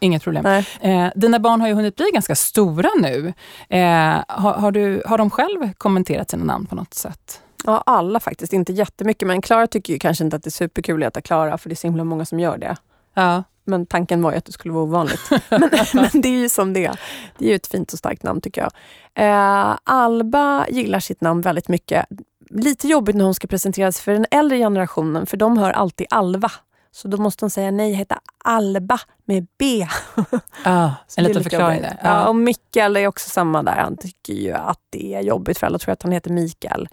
Inget 0.00 0.22
problem. 0.22 0.46
Eh, 0.80 1.08
dina 1.14 1.38
barn 1.38 1.60
har 1.60 1.68
ju 1.68 1.74
hunnit 1.74 1.96
bli 1.96 2.10
ganska 2.12 2.34
stora 2.34 2.88
nu. 3.00 3.32
Eh, 3.68 4.22
har, 4.28 4.52
har, 4.52 4.72
du, 4.72 5.02
har 5.06 5.18
de 5.18 5.30
själv 5.30 5.72
kommenterat 5.72 6.30
sina 6.30 6.44
namn 6.44 6.66
på 6.66 6.74
något 6.74 6.94
sätt? 6.94 7.42
Ja, 7.64 7.82
alla 7.86 8.20
faktiskt. 8.20 8.52
Inte 8.52 8.72
jättemycket. 8.72 9.28
Men 9.28 9.42
Klara 9.42 9.66
tycker 9.66 9.92
ju 9.92 9.98
kanske 9.98 10.24
inte 10.24 10.36
att 10.36 10.42
det 10.42 10.48
är 10.48 10.50
superkul 10.50 11.02
att 11.02 11.06
heta 11.06 11.20
Klara, 11.20 11.58
för 11.58 11.68
det 11.68 11.72
är 11.72 11.76
så 11.76 11.86
himla 11.86 12.04
många 12.04 12.24
som 12.24 12.40
gör 12.40 12.58
det. 12.58 12.76
Ja. 13.14 13.42
Men 13.64 13.86
tanken 13.86 14.22
var 14.22 14.32
ju 14.32 14.38
att 14.38 14.44
det 14.44 14.52
skulle 14.52 14.74
vara 14.74 14.84
ovanligt. 14.84 15.30
men, 15.48 15.70
men, 15.94 16.20
det 16.20 16.28
är 16.28 16.38
ju 16.38 16.48
som 16.48 16.72
det 16.72 16.84
är. 16.84 17.00
Det 17.38 17.44
är 17.44 17.48
ju 17.48 17.54
ett 17.54 17.66
fint 17.66 17.92
och 17.92 17.98
starkt 17.98 18.22
namn 18.22 18.40
tycker 18.40 18.60
jag. 18.60 18.72
Eh, 19.14 19.76
Alba 19.84 20.66
gillar 20.68 21.00
sitt 21.00 21.20
namn 21.20 21.40
väldigt 21.40 21.68
mycket. 21.68 22.06
Lite 22.50 22.88
jobbigt 22.88 23.16
när 23.16 23.24
hon 23.24 23.34
ska 23.34 23.46
presenteras 23.46 24.00
för 24.00 24.12
den 24.12 24.26
äldre 24.30 24.58
generationen, 24.58 25.26
för 25.26 25.36
de 25.36 25.58
hör 25.58 25.70
alltid 25.70 26.06
Alva. 26.10 26.50
Så 26.90 27.08
då 27.08 27.16
måste 27.16 27.44
hon 27.44 27.50
säga 27.50 27.70
nej, 27.70 27.92
heta 27.92 28.20
Alba 28.44 28.98
med 29.24 29.46
B. 29.58 29.86
Ah, 30.64 30.90
en 31.16 31.24
liten 31.24 31.42
förklaring 31.42 31.82
där. 31.82 31.98
Ja. 32.02 32.08
ja. 32.08 32.28
och 32.28 32.36
Mikael 32.36 32.96
är 32.96 33.06
också 33.06 33.30
samma 33.30 33.62
där. 33.62 33.76
Han 33.76 33.96
tycker 33.96 34.32
ju 34.32 34.52
att 34.52 34.80
det 34.90 35.14
är 35.14 35.20
jobbigt 35.20 35.58
för 35.58 35.66
alla 35.66 35.78
tror 35.78 35.92
att 35.92 36.02
han 36.02 36.12
heter 36.12 36.30
Mikael. 36.30 36.88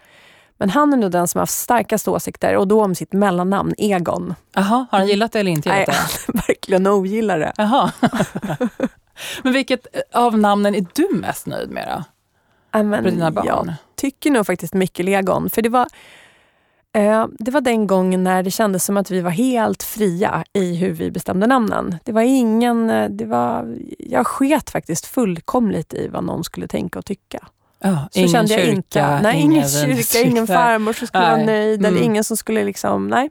Men 0.57 0.69
han 0.69 0.93
är 0.93 0.97
nog 0.97 1.11
den 1.11 1.27
som 1.27 1.39
har 1.39 1.41
haft 1.41 1.53
starkast 1.53 2.07
åsikter 2.07 2.57
och 2.57 2.67
då 2.67 2.83
om 2.83 2.95
sitt 2.95 3.13
mellannamn 3.13 3.73
Egon. 3.77 4.35
Aha, 4.55 4.85
har 4.91 4.99
han 4.99 5.07
gillat 5.07 5.31
det 5.31 5.39
eller 5.39 5.51
inte 5.51 5.69
Nej, 5.69 5.85
han 6.27 6.41
verkligen 6.47 6.87
ogillar 6.87 7.39
det. 7.39 7.53
Aha. 7.57 7.91
Men 9.43 9.53
vilket 9.53 9.87
av 10.13 10.37
namnen 10.37 10.75
är 10.75 10.85
du 10.93 11.09
mest 11.11 11.45
nöjd 11.45 11.71
med 11.71 11.87
då? 11.87 12.03
Amen, 12.79 13.03
För 13.03 13.11
dina 13.11 13.31
barn? 13.31 13.45
Jag 13.67 13.75
tycker 13.95 14.31
nog 14.31 14.45
faktiskt 14.45 14.73
Mikkel 14.73 15.07
Egon. 15.07 15.49
För 15.49 15.61
det 15.61 15.69
var, 15.69 15.87
eh, 16.93 17.27
det 17.39 17.51
var 17.51 17.61
den 17.61 17.87
gången 17.87 18.23
när 18.23 18.43
det 18.43 18.51
kändes 18.51 18.85
som 18.85 18.97
att 18.97 19.11
vi 19.11 19.21
var 19.21 19.31
helt 19.31 19.83
fria 19.83 20.43
i 20.53 20.75
hur 20.75 20.91
vi 20.91 21.11
bestämde 21.11 21.47
namnen. 21.47 21.95
Det 22.03 22.11
var 22.11 22.21
ingen... 22.21 22.89
Eh, 22.89 23.09
det 23.09 23.25
var, 23.25 23.77
jag 23.99 24.27
sket 24.27 24.69
faktiskt 24.69 25.05
fullkomligt 25.05 25.93
i 25.93 26.07
vad 26.07 26.23
någon 26.23 26.43
skulle 26.43 26.67
tänka 26.67 26.99
och 26.99 27.05
tycka. 27.05 27.47
Oh, 27.83 28.03
så 28.11 28.19
ingen 28.19 28.29
kände 28.31 28.53
jag 28.53 28.61
kyrka, 28.61 28.75
inte. 28.75 29.19
Nej, 29.21 29.41
ingen, 29.41 29.51
ingen 29.51 29.69
kyrka, 30.03 30.27
ingen 30.27 30.47
farmor 30.57 30.93
som 30.93 31.07
skulle 31.07 31.23
nej. 31.23 31.35
vara 31.35 31.45
nöjd 31.45 31.79
mm. 31.79 31.93
eller 31.93 32.05
ingen 32.05 32.23
som 32.23 32.37
skulle 32.37 32.63
liksom, 32.63 33.07
nej. 33.07 33.29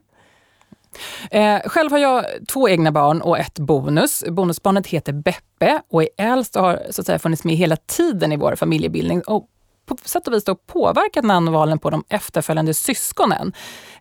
Eh, 1.31 1.61
själv 1.65 1.91
har 1.91 1.99
jag 1.99 2.25
två 2.49 2.69
egna 2.69 2.93
barn 2.93 3.21
och 3.21 3.39
ett 3.39 3.59
bonus. 3.59 4.25
Bonusbarnet 4.29 4.87
heter 4.87 5.13
Beppe 5.13 5.81
och 5.91 6.03
är 6.03 6.09
äldst 6.19 6.57
och 6.57 6.63
har 6.63 6.83
så 6.91 7.01
att 7.01 7.07
säga, 7.07 7.19
funnits 7.19 7.45
med 7.45 7.57
hela 7.57 7.77
tiden 7.77 8.33
i 8.33 8.37
vår 8.37 8.57
familjebildning. 8.57 9.23
Och 9.23 9.49
på 9.87 9.97
sätt 10.05 10.29
och 10.29 10.35
vis 10.35 10.45
då 10.45 10.55
påverkat 10.55 11.25
namnvalen 11.25 11.79
på 11.79 11.91
de 11.91 12.05
efterföljande 12.09 12.75
syskonen. 12.75 13.53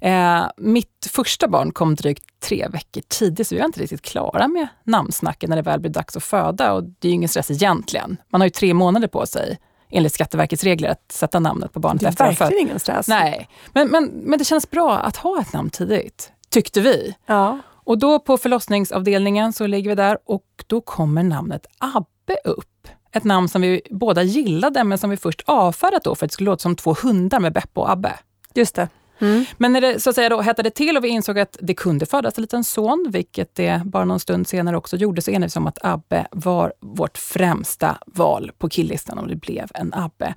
Eh, 0.02 0.44
mitt 0.58 1.08
första 1.12 1.48
barn 1.48 1.72
kom 1.72 1.96
drygt 1.96 2.24
tre 2.40 2.68
veckor 2.68 3.02
tidigt, 3.08 3.48
så 3.48 3.56
vi 3.56 3.60
var 3.60 3.66
inte 3.66 3.80
riktigt 3.80 4.02
klara 4.02 4.48
med 4.48 4.68
namnsnacket 4.84 5.50
när 5.50 5.56
det 5.56 5.62
väl 5.62 5.80
blev 5.80 5.92
dags 5.92 6.18
att 6.18 6.24
föda. 6.24 6.74
Och 6.74 6.84
det 6.84 7.08
är 7.08 7.10
ju 7.10 7.16
ingen 7.16 7.30
stress 7.30 7.52
egentligen. 7.52 8.18
Man 8.30 8.42
har 8.42 8.46
ju 8.46 8.52
tre 8.52 8.74
månader 8.74 9.08
på 9.08 9.26
sig 9.26 9.60
enligt 9.94 10.14
Skatteverkets 10.14 10.64
regler 10.64 10.90
att 10.90 11.12
sätta 11.12 11.40
namnet 11.40 11.74
på 11.74 11.80
barnet 11.80 12.02
Det 12.02 12.06
är 12.06 12.10
efter. 12.10 12.26
verkligen 12.26 12.68
ingen 12.68 12.80
stress. 12.80 13.08
Nej, 13.08 13.50
men, 13.74 13.88
men, 13.88 14.06
men 14.06 14.40
det 14.40 14.46
känns 14.46 14.70
bra 14.72 14.98
att 14.98 15.18
ha 15.18 15.42
ett 15.42 15.54
namn 15.54 15.70
tidigt, 15.70 16.32
tyckte 16.50 16.82
vi. 16.82 17.16
Ja. 17.26 17.60
Och 17.86 17.98
då 17.98 18.20
på 18.20 18.38
förlossningsavdelningen 18.38 19.54
så 19.54 19.68
ligger 19.68 19.90
vi 19.90 19.96
där 19.96 20.18
och 20.26 20.46
då 20.68 20.82
kommer 20.82 21.24
namnet 21.24 21.66
Abbe 21.78 22.38
upp. 22.44 22.88
Ett 23.12 23.24
namn 23.24 23.50
som 23.50 23.62
vi 23.62 23.82
båda 23.90 24.24
gillade 24.24 24.84
men 24.84 24.98
som 24.98 25.10
vi 25.10 25.18
först 25.18 25.42
avfärdat 25.46 26.04
då 26.04 26.16
för 26.16 26.26
att 26.26 26.32
det 26.32 26.34
skulle 26.34 26.50
låta 26.50 26.62
som 26.62 26.76
två 26.76 26.96
hundar 27.04 27.40
med 27.40 27.54
Beppe 27.54 27.80
och 27.80 27.92
Abbe. 27.92 28.14
Just 28.54 28.76
det. 28.76 28.88
Mm. 29.20 29.46
Men 29.58 29.74
när 29.74 29.82
det 29.82 30.00
så 30.00 30.10
att 30.10 30.16
säga 30.16 30.30
då 30.30 30.42
hettade 30.42 30.70
till 30.70 30.98
och 30.98 31.04
vi 31.04 31.08
insåg 31.08 31.40
att 31.40 31.58
det 31.62 31.74
kunde 31.74 32.06
födas 32.06 32.38
en 32.38 32.42
liten 32.42 32.64
son, 32.64 33.08
vilket 33.10 33.56
det 33.56 33.82
bara 33.86 34.06
någon 34.06 34.20
stund 34.20 34.48
senare 34.48 34.78
också 34.78 34.98
gjorde, 34.98 35.22
så 35.22 35.32
enades 35.32 35.56
vi 35.56 35.60
om 35.60 35.68
att 35.68 35.78
Abbe 35.82 36.28
var 36.32 36.74
vårt 36.80 37.18
främsta 37.18 37.98
val 38.06 38.52
på 38.58 38.70
killlistan 38.70 39.18
och 39.18 39.28
det 39.28 39.36
blev 39.36 39.68
en 39.74 39.94
Abbe. 39.94 40.34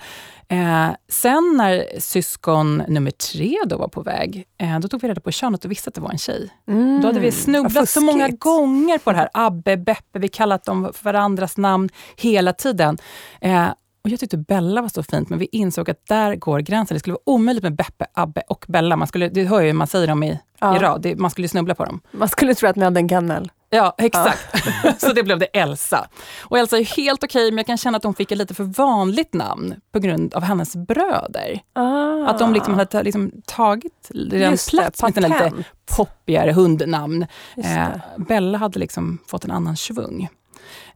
Eh, 0.49 0.88
sen 1.09 1.54
när 1.56 2.00
syskon 2.00 2.83
nummer 2.88 3.11
tre 3.11 3.56
då 3.66 3.76
var 3.76 3.88
på 3.88 4.02
väg, 4.02 4.45
eh, 4.59 4.78
då 4.78 4.88
tog 4.88 5.02
vi 5.02 5.09
reda 5.09 5.21
på 5.21 5.30
könet 5.30 5.64
och 5.64 5.71
visste 5.71 5.88
att 5.88 5.95
det 5.95 6.00
var 6.00 6.11
en 6.11 6.18
tjej. 6.18 6.50
Mm. 6.68 7.00
Då 7.00 7.06
hade 7.06 7.21
vi 7.21 7.33
snubblat 7.33 7.88
så 7.88 8.00
många 8.00 8.28
gånger 8.28 8.99
på 8.99 9.12
det 9.12 9.16
här. 9.16 9.28
Abbe, 9.33 9.76
Beppe, 9.76 10.18
vi 10.18 10.28
kallat 10.28 10.64
dem 10.64 10.90
för 10.95 11.04
varandras 11.04 11.56
namn 11.56 11.88
hela 12.16 12.52
tiden. 12.52 12.99
Eh, 13.40 13.68
och 14.06 14.12
jag 14.12 14.20
tyckte 14.20 14.36
Bella 14.36 14.82
var 14.82 14.88
så 14.88 15.02
fint, 15.02 15.28
men 15.28 15.38
vi 15.38 15.48
insåg 15.52 15.90
att 15.90 16.06
där 16.06 16.36
går 16.36 16.60
gränsen. 16.60 16.94
Det 16.94 16.98
skulle 16.98 17.12
vara 17.12 17.34
omöjligt 17.34 17.62
med 17.62 17.76
Beppe, 17.76 18.06
Abbe 18.14 18.42
och 18.48 18.64
Bella. 18.68 18.96
Man 18.96 19.08
skulle, 19.08 19.28
det 19.28 19.44
hör 19.44 19.60
ju 19.60 19.72
man 19.72 19.86
säger 19.86 20.06
dem 20.06 20.22
i, 20.22 20.38
ja. 20.58 20.76
i 20.76 20.78
rad. 20.78 21.02
Det, 21.02 21.16
man 21.16 21.30
skulle 21.30 21.48
snubbla 21.48 21.75
på 21.75 21.84
dem. 21.84 22.00
Man 22.10 22.28
skulle 22.28 22.54
tro 22.54 22.68
att 22.68 22.76
ni 22.76 22.84
hade 22.84 23.00
en 23.00 23.08
kennel. 23.08 23.50
Ja, 23.70 23.94
exakt. 23.98 24.38
Ja. 24.84 24.92
så 24.98 25.12
det 25.12 25.22
blev 25.22 25.38
det 25.38 25.46
Elsa. 25.46 26.08
Och 26.40 26.58
Elsa 26.58 26.78
är 26.78 26.84
helt 26.84 27.25
okej, 27.25 27.42
okay, 27.42 27.50
men 27.50 27.56
jag 27.56 27.66
kan 27.66 27.76
känna 27.76 27.96
att 27.96 28.04
hon 28.04 28.14
fick 28.14 28.32
ett 28.32 28.38
lite 28.38 28.54
för 28.54 28.64
vanligt 28.64 29.34
namn 29.34 29.75
på 29.92 29.98
grund 29.98 30.34
av 30.34 30.42
hennes 30.42 30.76
bröder. 30.76 31.60
Ah. 31.72 32.26
Att 32.26 32.38
de 32.38 32.52
liksom 32.52 32.75
hade 32.75 33.02
liksom 33.02 33.32
tagit 33.46 34.10
redan 34.12 34.56
plats 34.70 35.02
med 35.02 35.16
lite 35.16 35.52
poppigare 35.96 36.52
hundnamn. 36.52 37.26
Eh, 37.56 37.88
Bella 38.16 38.58
hade 38.58 38.78
liksom 38.78 39.18
fått 39.26 39.44
en 39.44 39.50
annan 39.50 39.76
svung. 39.76 40.28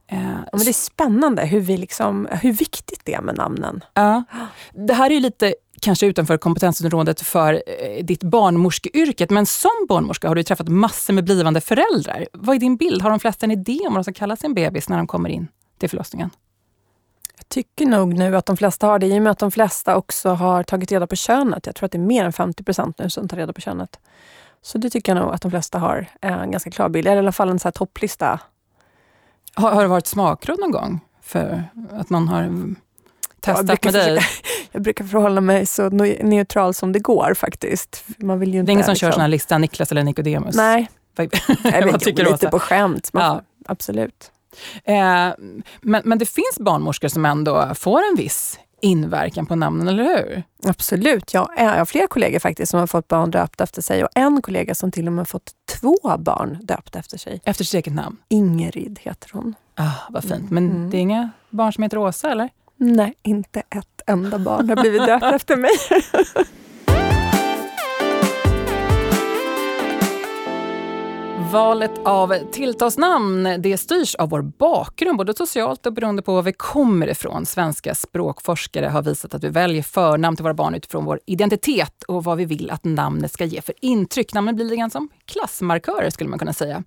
Eh, 0.07 0.17
men 0.53 0.59
det 0.59 0.69
är 0.69 0.73
spännande 0.73 1.45
hur, 1.45 1.59
vi 1.59 1.77
liksom, 1.77 2.27
hur 2.31 2.53
viktigt 2.53 3.01
det 3.03 3.13
är 3.13 3.21
med 3.21 3.37
namnen. 3.37 3.83
Ja. 3.93 4.23
Det 4.73 4.93
här 4.93 5.09
är 5.09 5.13
ju 5.13 5.19
lite 5.19 5.55
kanske 5.81 6.05
utanför 6.05 6.37
kompetensområdet 6.37 7.21
för 7.21 7.53
eh, 7.53 8.05
ditt 8.05 8.23
barnmorskeyrket, 8.23 9.29
men 9.29 9.45
som 9.45 9.85
barnmorska 9.89 10.27
har 10.27 10.35
du 10.35 10.43
träffat 10.43 10.69
massor 10.69 11.13
med 11.13 11.23
blivande 11.23 11.61
föräldrar. 11.61 12.27
Vad 12.33 12.55
är 12.55 12.59
din 12.59 12.77
bild? 12.77 13.01
Har 13.01 13.09
de 13.09 13.19
flesta 13.19 13.45
en 13.45 13.51
idé 13.51 13.79
om 13.87 13.93
vad 13.93 13.99
de 13.99 14.03
ska 14.03 14.13
kalla 14.13 14.35
sin 14.35 14.53
bebis 14.53 14.89
när 14.89 14.97
de 14.97 15.07
kommer 15.07 15.29
in 15.29 15.47
till 15.79 15.89
förlossningen? 15.89 16.29
Jag 17.37 17.49
tycker 17.49 17.85
nog 17.85 18.13
nu 18.13 18.37
att 18.37 18.45
de 18.45 18.57
flesta 18.57 18.87
har 18.87 18.99
det, 18.99 19.07
i 19.07 19.19
och 19.19 19.21
med 19.21 19.31
att 19.31 19.39
de 19.39 19.51
flesta 19.51 19.95
också 19.95 20.29
har 20.29 20.63
tagit 20.63 20.91
reda 20.91 21.07
på 21.07 21.15
könet. 21.15 21.65
Jag 21.65 21.75
tror 21.75 21.85
att 21.85 21.91
det 21.91 21.97
är 21.97 21.99
mer 21.99 22.25
än 22.25 22.33
50 22.33 22.63
procent 22.63 22.99
nu 22.99 23.09
som 23.09 23.27
tar 23.27 23.37
reda 23.37 23.53
på 23.53 23.61
könet. 23.61 23.99
Så 24.61 24.77
det 24.77 24.89
tycker 24.89 25.15
jag 25.15 25.23
nog 25.23 25.33
att 25.33 25.41
de 25.41 25.51
flesta 25.51 25.79
har 25.79 26.07
en 26.21 26.51
ganska 26.51 26.71
klar 26.71 26.89
bild, 26.89 27.07
eller 27.07 27.15
i 27.15 27.19
alla 27.19 27.31
fall 27.31 27.49
en 27.49 27.59
så 27.59 27.67
här 27.67 27.71
topplista 27.71 28.39
har, 29.53 29.71
har 29.71 29.81
det 29.81 29.87
varit 29.87 30.07
smakråd 30.07 30.59
någon 30.59 30.71
gång? 30.71 30.99
För 31.21 31.63
att 31.91 32.09
man 32.09 32.27
har 32.27 32.75
testat 33.39 33.83
med 33.83 33.93
dig? 33.93 34.19
jag 34.71 34.81
brukar 34.81 35.05
förhålla 35.05 35.41
mig 35.41 35.65
så 35.65 35.89
neutral 35.89 36.73
som 36.73 36.91
det 36.91 36.99
går 36.99 37.33
faktiskt. 37.33 38.03
Man 38.17 38.39
vill 38.39 38.53
ju 38.53 38.59
inte, 38.59 38.69
det 38.69 38.71
är 38.71 38.73
ingen 38.73 38.85
som 38.85 38.91
liksom. 38.91 39.07
kör 39.07 39.11
sån 39.11 39.21
här 39.21 39.27
lista, 39.27 39.57
Niklas 39.57 39.91
eller 39.91 40.03
Nikodemus? 40.03 40.55
Nej. 40.55 40.89
jag 41.63 41.99
tycker 41.99 42.31
lite 42.31 42.49
på 42.49 42.59
skämt. 42.59 43.13
Man, 43.13 43.23
ja. 43.23 43.41
Absolut. 43.65 44.31
Eh, 44.83 44.95
men, 45.81 46.01
men 46.03 46.17
det 46.17 46.25
finns 46.25 46.59
barnmorskor 46.59 47.07
som 47.07 47.25
ändå 47.25 47.71
får 47.75 47.99
en 48.11 48.15
viss 48.17 48.59
inverkan 48.81 49.45
på 49.45 49.55
namnen, 49.55 49.87
eller 49.87 50.03
hur? 50.03 50.43
Absolut. 50.63 51.33
Jag 51.33 51.47
har 51.57 51.85
flera 51.85 52.07
kollegor 52.07 52.39
faktiskt 52.39 52.71
som 52.71 52.79
har 52.79 52.87
fått 52.87 53.07
barn 53.07 53.31
döpta 53.31 53.63
efter 53.63 53.81
sig 53.81 54.03
och 54.03 54.09
en 54.15 54.41
kollega 54.41 54.75
som 54.75 54.91
till 54.91 55.07
och 55.07 55.13
med 55.13 55.27
fått 55.27 55.51
två 55.79 56.17
barn 56.19 56.57
döpta 56.61 56.99
efter 56.99 57.17
sig. 57.17 57.41
Efter 57.43 57.63
sitt 57.63 57.73
eget 57.73 57.93
namn? 57.93 58.17
Ingrid 58.29 58.99
heter 59.01 59.29
hon. 59.33 59.55
Ah, 59.75 59.91
vad 60.09 60.23
fint. 60.23 60.51
Men 60.51 60.71
mm. 60.71 60.89
det 60.89 60.97
är 60.97 61.01
inga 61.01 61.29
barn 61.49 61.73
som 61.73 61.83
heter 61.83 61.97
Åsa, 61.97 62.31
eller? 62.31 62.49
Nej, 62.77 63.13
inte 63.21 63.59
ett 63.59 64.01
enda 64.07 64.39
barn 64.39 64.69
har 64.69 64.75
blivit 64.75 65.05
döpt 65.05 65.25
efter 65.35 65.57
mig. 65.57 65.71
Valet 71.51 71.91
av 72.05 72.33
tilltalsnamn 72.51 73.55
det 73.59 73.77
styrs 73.77 74.15
av 74.15 74.29
vår 74.29 74.41
bakgrund, 74.41 75.17
både 75.17 75.33
socialt 75.33 75.85
och 75.85 75.93
beroende 75.93 76.21
på 76.21 76.33
var 76.33 76.41
vi 76.41 76.53
kommer 76.53 77.07
ifrån. 77.07 77.45
Svenska 77.45 77.95
språkforskare 77.95 78.85
har 78.85 79.01
visat 79.01 79.33
att 79.33 79.43
vi 79.43 79.49
väljer 79.49 79.83
förnamn 79.83 80.35
till 80.35 80.43
våra 80.43 80.53
barn 80.53 80.75
utifrån 80.75 81.05
vår 81.05 81.19
identitet 81.25 82.03
och 82.03 82.23
vad 82.23 82.37
vi 82.37 82.45
vill 82.45 82.71
att 82.71 82.83
namnet 82.83 83.31
ska 83.31 83.45
ge 83.45 83.61
för 83.61 83.75
intryck. 83.81 84.33
Namnen 84.33 84.55
blir 84.55 84.65
lite 84.65 84.75
grann 84.75 84.91
som 84.91 85.09
klassmarkörer 85.25 86.09
skulle 86.09 86.29
man 86.29 86.39
kunna 86.39 86.53
säga. 86.53 86.83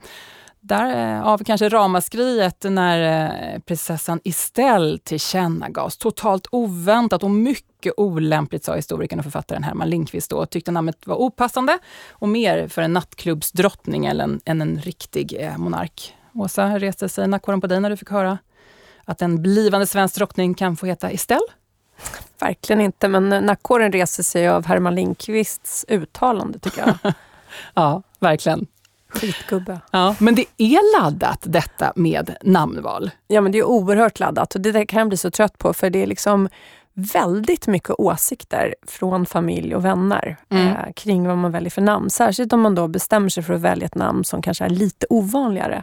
Därav 0.66 1.40
eh, 1.40 1.44
kanske 1.44 1.68
ramaskriet 1.68 2.64
när 2.68 3.28
eh, 3.54 3.58
prinsessan 3.58 4.20
Estelle 4.24 4.98
tillkännagavs. 4.98 5.96
Totalt 5.96 6.46
oväntat 6.50 7.22
och 7.22 7.30
mycket 7.30 7.92
olämpligt, 7.96 8.64
sa 8.64 8.74
historikern 8.74 9.18
och 9.18 9.24
författaren 9.24 9.62
Herman 9.62 9.90
Lindqvist 9.90 10.30
då. 10.30 10.46
Tyckte 10.46 10.70
namnet 10.70 11.06
var 11.06 11.16
opassande 11.16 11.78
och 12.10 12.28
mer 12.28 12.68
för 12.68 12.82
en 12.82 12.92
nattklubbsdrottning 12.92 14.06
än 14.06 14.20
en, 14.20 14.40
än 14.44 14.62
en 14.62 14.78
riktig 14.78 15.36
eh, 15.40 15.58
monark. 15.58 16.14
Åsa, 16.34 16.78
reste 16.78 17.08
sig 17.08 17.28
nackhåren 17.28 17.60
på 17.60 17.66
dig 17.66 17.80
när 17.80 17.90
du 17.90 17.96
fick 17.96 18.10
höra 18.10 18.38
att 19.04 19.22
en 19.22 19.42
blivande 19.42 19.86
svensk 19.86 20.14
drottning 20.14 20.54
kan 20.54 20.76
få 20.76 20.86
heta 20.86 21.10
Estelle? 21.10 21.46
Verkligen 22.40 22.80
inte, 22.80 23.08
men 23.08 23.28
nackhåren 23.28 23.92
reser 23.92 24.22
sig 24.22 24.48
av 24.48 24.66
Herman 24.66 24.94
Lindqvists 24.94 25.84
uttalande 25.88 26.58
tycker 26.58 26.80
jag. 26.80 27.14
ja, 27.74 28.02
verkligen. 28.18 28.66
Skitgubbe. 29.14 29.80
Ja, 29.90 30.16
men 30.18 30.34
det 30.34 30.46
är 30.56 31.00
laddat 31.00 31.38
detta 31.42 31.92
med 31.96 32.36
namnval. 32.42 33.10
Ja, 33.26 33.40
men 33.40 33.52
det 33.52 33.58
är 33.58 33.64
oerhört 33.64 34.20
laddat 34.20 34.54
och 34.54 34.60
det 34.60 34.72
där 34.72 34.84
kan 34.84 34.98
jag 34.98 35.08
bli 35.08 35.16
så 35.16 35.30
trött 35.30 35.58
på 35.58 35.72
för 35.72 35.90
det 35.90 36.02
är 36.02 36.06
liksom 36.06 36.48
väldigt 36.94 37.66
mycket 37.66 37.90
åsikter 37.90 38.74
från 38.86 39.26
familj 39.26 39.74
och 39.74 39.84
vänner 39.84 40.36
mm. 40.50 40.68
eh, 40.68 40.92
kring 40.96 41.26
vad 41.28 41.38
man 41.38 41.52
väljer 41.52 41.70
för 41.70 41.82
namn. 41.82 42.10
Särskilt 42.10 42.52
om 42.52 42.60
man 42.60 42.74
då 42.74 42.88
bestämmer 42.88 43.28
sig 43.28 43.42
för 43.42 43.54
att 43.54 43.60
välja 43.60 43.86
ett 43.86 43.94
namn 43.94 44.24
som 44.24 44.42
kanske 44.42 44.64
är 44.64 44.68
lite 44.68 45.06
ovanligare. 45.10 45.82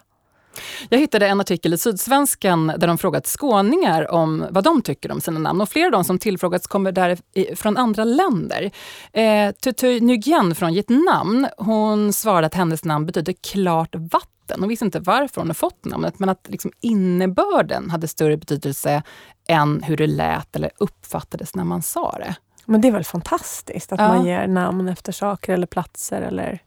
Jag 0.89 0.99
hittade 0.99 1.27
en 1.27 1.41
artikel 1.41 1.73
i 1.73 1.77
Sydsvenskan 1.77 2.67
där 2.67 2.87
de 2.87 2.97
frågat 2.97 3.27
skåningar 3.27 4.11
om 4.11 4.45
vad 4.49 4.63
de 4.63 4.81
tycker 4.81 5.11
om 5.11 5.21
sina 5.21 5.39
namn. 5.39 5.61
Och 5.61 5.69
flera 5.69 5.85
av 5.85 5.91
de 5.91 6.03
som 6.03 6.19
tillfrågats 6.19 6.67
kommer 6.67 6.91
där 6.91 7.17
från 7.55 7.77
andra 7.77 8.03
länder. 8.03 8.71
Eh, 9.13 9.51
Tutu 9.51 9.99
Nguyen 9.99 10.55
från 10.55 10.73
Vietnam, 10.73 11.47
hon 11.57 12.13
svarade 12.13 12.47
att 12.47 12.55
hennes 12.55 12.85
namn 12.85 13.05
betyder 13.05 13.33
klart 13.51 13.95
vatten. 13.95 14.59
Hon 14.59 14.69
visste 14.69 14.85
inte 14.85 14.99
varför 14.99 15.41
hon 15.41 15.49
har 15.49 15.53
fått 15.53 15.85
namnet, 15.85 16.19
men 16.19 16.29
att 16.29 16.47
liksom 16.49 16.71
innebörden 16.81 17.89
hade 17.89 18.07
större 18.07 18.37
betydelse 18.37 19.03
än 19.47 19.83
hur 19.83 19.97
det 19.97 20.07
lät 20.07 20.55
eller 20.55 20.71
uppfattades 20.77 21.55
när 21.55 21.63
man 21.63 21.81
sa 21.81 22.11
det. 22.19 22.35
Men 22.65 22.81
det 22.81 22.87
är 22.87 22.91
väl 22.91 23.03
fantastiskt 23.03 23.91
att 23.91 23.99
ja. 23.99 24.07
man 24.07 24.25
ger 24.25 24.47
namn 24.47 24.87
efter 24.87 25.11
saker 25.11 25.53
eller 25.53 25.67
platser 25.67 26.21
eller 26.21 26.59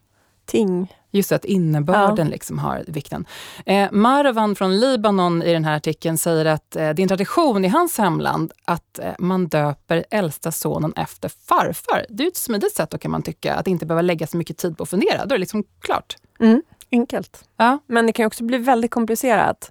ting. 0.47 0.93
Just 1.15 1.33
att 1.33 1.45
innebörden 1.45 2.27
ja. 2.27 2.31
liksom 2.31 2.59
har 2.59 2.85
vikten. 2.87 3.27
Eh, 3.67 3.93
Marwan 3.93 4.55
från 4.55 4.81
Libanon 4.81 5.43
i 5.43 5.53
den 5.53 5.65
här 5.65 5.77
artikeln 5.77 6.19
säger 6.19 6.45
att 6.45 6.77
eh, 6.77 6.81
det 6.81 6.85
är 6.85 7.01
en 7.01 7.09
tradition 7.09 7.65
i 7.65 7.69
hans 7.69 7.99
hemland 7.99 8.53
att 8.65 8.99
eh, 8.99 9.13
man 9.19 9.49
döper 9.49 10.05
äldsta 10.11 10.53
sonen 10.53 10.93
efter 10.97 11.29
farfar. 11.29 12.07
Det 12.09 12.25
är 12.25 12.29
ett 12.29 12.37
smidigt 12.37 12.77
sätt 12.77 12.91
då 12.91 12.99
kan 12.99 13.11
man 13.11 13.23
tycka, 13.23 13.55
att 13.55 13.67
inte 13.67 13.87
behöva 13.87 14.03
lägga 14.03 14.27
så 14.27 14.37
mycket 14.37 14.57
tid 14.57 14.77
på 14.77 14.83
att 14.83 14.89
fundera. 14.89 15.19
Då 15.19 15.23
är 15.23 15.39
det 15.39 15.39
liksom 15.39 15.65
klart. 15.81 16.17
Mm, 16.41 16.63
enkelt. 16.93 17.45
Ja. 17.57 17.79
Men 17.87 18.07
det 18.07 18.13
kan 18.13 18.27
också 18.27 18.45
bli 18.45 18.59
väldigt 18.59 18.91
komplicerat. 18.91 19.71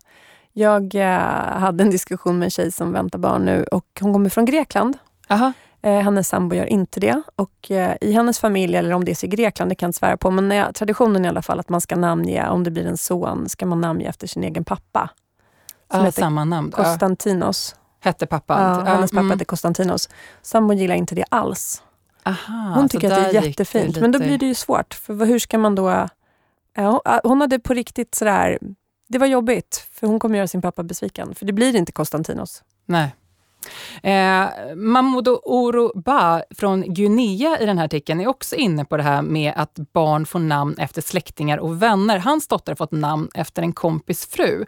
Jag 0.54 0.96
eh, 0.96 1.20
hade 1.60 1.84
en 1.84 1.92
diskussion 1.92 2.40
med 2.40 2.46
en 2.46 2.52
tjej 2.52 2.72
som 2.72 2.94
väntar 2.94 3.20
barn 3.20 3.46
nu 3.46 3.64
och 3.64 3.88
hon 4.00 4.14
kommer 4.14 4.30
från 4.30 4.46
Grekland. 4.46 4.98
Aha. 5.28 5.54
Eh, 5.84 6.00
hennes 6.00 6.28
sambo 6.28 6.56
gör 6.56 6.66
inte 6.66 7.00
det. 7.00 7.22
Och 7.36 7.72
eh, 7.72 7.96
I 8.02 8.12
hennes 8.12 8.40
familj, 8.40 8.76
eller 8.76 8.94
om 8.94 9.06
det 9.06 9.24
är 9.24 9.26
i 9.26 9.28
Grekland, 9.28 9.72
det 9.72 9.76
kan 9.76 9.88
jag 9.88 9.96
svära 9.96 10.18
på, 10.18 10.32
men 10.32 10.52
eh, 10.52 10.72
traditionen 10.72 11.26
i 11.26 11.28
alla 11.28 11.42
fall 11.42 11.60
att 11.60 11.70
man 11.70 11.82
ska 11.82 11.96
namnge, 11.96 12.50
om 12.50 12.64
det 12.64 12.72
blir 12.72 12.86
en 12.86 12.98
son, 12.98 13.50
ska 13.50 13.66
man 13.66 13.82
namnge 13.82 14.10
efter 14.10 14.28
sin 14.28 14.44
egen 14.44 14.64
pappa. 14.64 15.10
Som 15.92 16.02
ah, 16.02 16.04
heter 16.04 16.22
samma 16.22 16.46
namn. 16.46 16.72
Konstantinos. 16.72 17.76
Hette 18.00 18.26
pappan? 18.26 18.62
Ja, 18.62 18.94
hennes 18.94 19.12
pappa 19.12 19.20
mm. 19.20 19.32
hette 19.32 19.46
Konstantinos. 19.46 20.10
Sambon 20.42 20.78
gillar 20.78 20.96
inte 20.96 21.16
det 21.16 21.26
alls. 21.30 21.84
Aha, 22.26 22.74
hon 22.76 22.90
tycker 22.90 23.12
att 23.12 23.32
det 23.32 23.38
är 23.38 23.44
jättefint, 23.44 23.88
lite... 23.88 24.02
men 24.02 24.12
då 24.12 24.20
blir 24.20 24.38
det 24.38 24.46
ju 24.46 24.56
svårt. 24.56 24.94
För 24.94 25.26
hur 25.26 25.40
ska 25.40 25.58
man 25.58 25.76
då... 25.76 26.08
Ja, 26.76 27.20
hon 27.24 27.42
hade 27.42 27.60
på 27.60 27.74
riktigt 27.74 28.16
sådär... 28.16 28.60
Det 29.08 29.18
var 29.18 29.28
jobbigt, 29.28 29.88
för 29.92 30.08
hon 30.08 30.20
kommer 30.20 30.38
göra 30.38 30.48
sin 30.48 30.62
pappa 30.62 30.84
besviken. 30.84 31.36
För 31.36 31.46
det 31.46 31.54
blir 31.54 31.76
inte 31.76 31.92
Konstantinos. 31.92 32.64
Nej. 32.86 33.16
Eh, 34.04 34.76
Mamoudou 34.76 35.40
Oruba 35.44 36.44
från 36.58 36.94
Guinea 36.94 37.60
i 37.60 37.66
den 37.66 37.78
här 37.78 37.86
artikeln 37.86 38.22
är 38.22 38.28
också 38.28 38.56
inne 38.56 38.86
på 38.86 38.98
det 38.98 39.04
här 39.04 39.22
med 39.22 39.54
att 39.56 39.80
barn 39.94 40.26
får 40.26 40.40
namn 40.40 40.76
efter 40.78 41.02
släktingar 41.02 41.58
och 41.58 41.82
vänner. 41.82 42.18
Hans 42.18 42.48
dotter 42.48 42.72
har 42.72 42.76
fått 42.76 42.92
namn 42.92 43.30
efter 43.34 43.62
en 43.62 43.74
kompis 43.74 44.26
fru. 44.26 44.66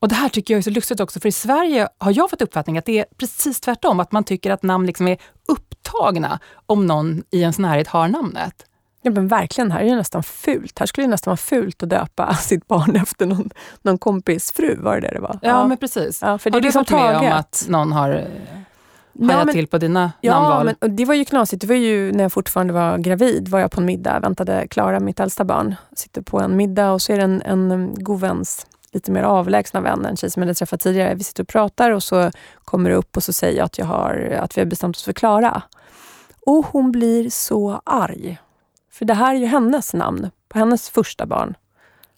Och 0.00 0.08
det 0.08 0.14
här 0.14 0.28
tycker 0.28 0.54
jag 0.54 0.58
är 0.58 0.62
så 0.62 0.70
lustigt 0.70 1.00
också, 1.00 1.20
för 1.20 1.28
i 1.28 1.32
Sverige 1.32 1.88
har 1.98 2.12
jag 2.16 2.30
fått 2.30 2.42
uppfattningen 2.42 2.78
att 2.78 2.86
det 2.86 2.98
är 2.98 3.06
precis 3.18 3.60
tvärtom. 3.60 4.00
Att 4.00 4.12
man 4.12 4.24
tycker 4.24 4.50
att 4.50 4.62
namn 4.62 4.86
liksom 4.86 5.08
är 5.08 5.18
upptagna 5.48 6.40
om 6.66 6.86
någon 6.86 7.22
i 7.30 7.40
ens 7.40 7.58
närhet 7.58 7.88
har 7.88 8.08
namnet. 8.08 8.64
Ja 9.06 9.12
men 9.12 9.28
verkligen, 9.28 9.70
här 9.70 9.80
är 9.80 9.84
det 9.84 9.96
nästan 9.96 10.22
fult. 10.22 10.78
Här 10.78 10.86
skulle 10.86 11.06
det 11.06 11.10
nästan 11.10 11.30
vara 11.30 11.36
fult 11.36 11.82
att 11.82 11.88
döpa 11.88 12.34
sitt 12.40 12.66
barn 12.66 12.96
efter 12.96 13.26
någon, 13.26 13.50
någon 13.82 13.98
kompis 13.98 14.52
fru, 14.52 14.76
var 14.76 14.94
det 14.94 15.00
det 15.00 15.14
det 15.14 15.20
var? 15.20 15.38
Ja, 15.42 15.48
ja. 15.48 15.66
men 15.66 15.76
precis. 15.76 16.22
Ja, 16.22 16.38
för 16.38 16.50
det 16.50 16.56
har 16.56 16.60
du 16.60 16.66
liksom 16.66 16.84
varit 16.90 17.22
med 17.22 17.32
om 17.32 17.38
att 17.38 17.66
någon 17.68 17.92
har 17.92 18.10
eh, 18.10 19.26
hajat 19.26 19.46
ja, 19.46 19.52
till 19.52 19.66
på 19.66 19.78
dina 19.78 20.12
ja, 20.20 20.32
namnval? 20.32 20.66
Men, 20.66 20.74
och 20.80 20.90
det 20.90 21.04
var 21.04 21.14
ju 21.14 21.24
knasigt. 21.24 21.60
Det 21.60 21.66
var 21.66 21.74
ju 21.74 22.12
när 22.12 22.22
jag 22.22 22.32
fortfarande 22.32 22.72
var 22.72 22.98
gravid, 22.98 23.48
var 23.48 23.60
jag 23.60 23.70
på 23.70 23.80
en 23.80 23.86
middag, 23.86 24.20
väntade 24.20 24.68
Klara, 24.68 25.00
mitt 25.00 25.20
äldsta 25.20 25.44
barn. 25.44 25.74
Sitter 25.96 26.22
på 26.22 26.40
en 26.40 26.56
middag 26.56 26.92
och 26.92 27.02
så 27.02 27.12
är 27.12 27.16
det 27.16 27.24
en, 27.24 27.42
en 27.42 27.94
god 27.94 28.20
väns 28.20 28.66
lite 28.92 29.10
mer 29.10 29.22
avlägsna 29.22 29.80
vän, 29.80 30.06
en 30.06 30.16
tjej 30.16 30.30
som 30.30 30.42
jag 30.42 30.46
hade 30.46 30.54
träffat 30.54 30.80
tidigare. 30.80 31.14
Vi 31.14 31.24
sitter 31.24 31.42
och 31.42 31.48
pratar 31.48 31.90
och 31.90 32.02
så 32.02 32.30
kommer 32.64 32.90
det 32.90 32.96
upp 32.96 33.16
och 33.16 33.22
så 33.22 33.32
säger 33.32 33.58
jag 33.58 33.64
att, 33.64 33.78
jag 33.78 33.86
har, 33.86 34.38
att 34.40 34.56
vi 34.56 34.60
har 34.60 34.66
bestämt 34.66 34.96
oss 34.96 35.04
för 35.04 35.12
Klara. 35.12 35.62
Och 36.46 36.66
hon 36.66 36.92
blir 36.92 37.30
så 37.30 37.80
arg. 37.84 38.38
För 38.98 39.04
det 39.04 39.14
här 39.14 39.34
är 39.34 39.38
ju 39.38 39.46
hennes 39.46 39.94
namn 39.94 40.30
på 40.48 40.58
hennes 40.58 40.90
första 40.90 41.26
barn. 41.26 41.54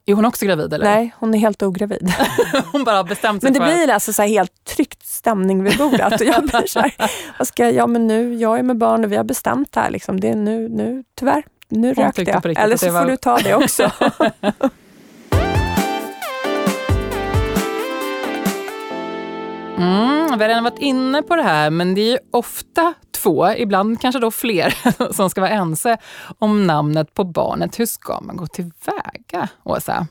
Är 0.06 0.14
hon 0.14 0.24
också 0.24 0.46
gravid? 0.46 0.72
eller? 0.72 0.84
Nej, 0.84 1.14
hon 1.18 1.34
är 1.34 1.38
helt 1.38 1.62
ogravid. 1.62 2.12
hon 2.72 2.84
bara 2.84 2.96
har 2.96 3.04
bestämt 3.04 3.42
sig 3.42 3.50
Men 3.50 3.60
det 3.60 3.66
för... 3.66 3.76
blir 3.76 3.94
alltså 3.94 4.12
så 4.12 4.22
helt 4.22 4.64
tryckt 4.64 5.06
stämning 5.06 5.64
vid 5.64 5.78
bordet. 5.78 6.20
Och 6.20 6.26
jag 6.26 6.42
blir 6.42 6.66
så 6.66 6.80
här, 6.80 6.94
vad 7.38 7.48
ska 7.48 7.64
jag, 7.64 7.74
ja 7.74 7.86
men 7.86 8.06
nu, 8.06 8.34
jag 8.34 8.58
är 8.58 8.62
med 8.62 8.76
barn 8.76 9.04
och 9.04 9.12
vi 9.12 9.16
har 9.16 9.24
bestämt 9.24 9.72
det 9.72 9.80
här. 9.80 9.90
Liksom. 9.90 10.20
Det 10.20 10.28
är 10.28 10.36
nu, 10.36 10.68
nu, 10.68 11.04
tyvärr, 11.14 11.42
nu 11.68 11.94
rökte 11.94 12.22
jag. 12.22 12.58
Eller 12.58 12.76
så 12.76 12.90
var... 12.90 13.02
får 13.02 13.10
du 13.10 13.16
ta 13.16 13.38
det 13.38 13.54
också. 13.54 13.90
Mm, 19.78 20.26
vi 20.26 20.30
har 20.44 20.48
redan 20.48 20.64
varit 20.64 20.78
inne 20.78 21.22
på 21.22 21.36
det 21.36 21.42
här, 21.42 21.70
men 21.70 21.94
det 21.94 22.12
är 22.12 22.20
ofta 22.30 22.94
två, 23.10 23.52
ibland 23.52 24.00
kanske 24.00 24.18
då 24.18 24.30
fler, 24.30 24.74
som 25.12 25.30
ska 25.30 25.40
vara 25.40 25.50
ense 25.50 25.96
om 26.38 26.66
namnet 26.66 27.14
på 27.14 27.24
barnet. 27.24 27.80
Hur 27.80 27.86
ska 27.86 28.20
man 28.20 28.36
gå 28.36 28.46
tillväga, 28.46 29.48
Åsa? 29.64 30.06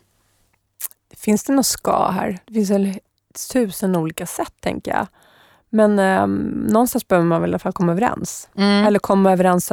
Finns 1.16 1.44
det 1.44 1.54
något 1.54 1.66
ska 1.66 2.10
här? 2.10 2.40
Det 2.46 2.54
finns 2.54 2.70
väl 2.70 3.00
tusen 3.54 3.96
olika 3.96 4.26
sätt, 4.26 4.54
tänker 4.62 4.92
jag. 4.92 5.08
Men 5.70 6.00
eh, 6.00 6.28
någonstans 6.72 7.08
behöver 7.08 7.28
man 7.28 7.42
väl 7.42 7.50
i 7.50 7.52
alla 7.52 7.60
fall 7.60 7.74
komma 7.74 7.92
överens. 7.92 8.50
Mm. 8.56 8.86
Eller 8.86 9.00
komma 9.00 9.32
överens 9.32 9.72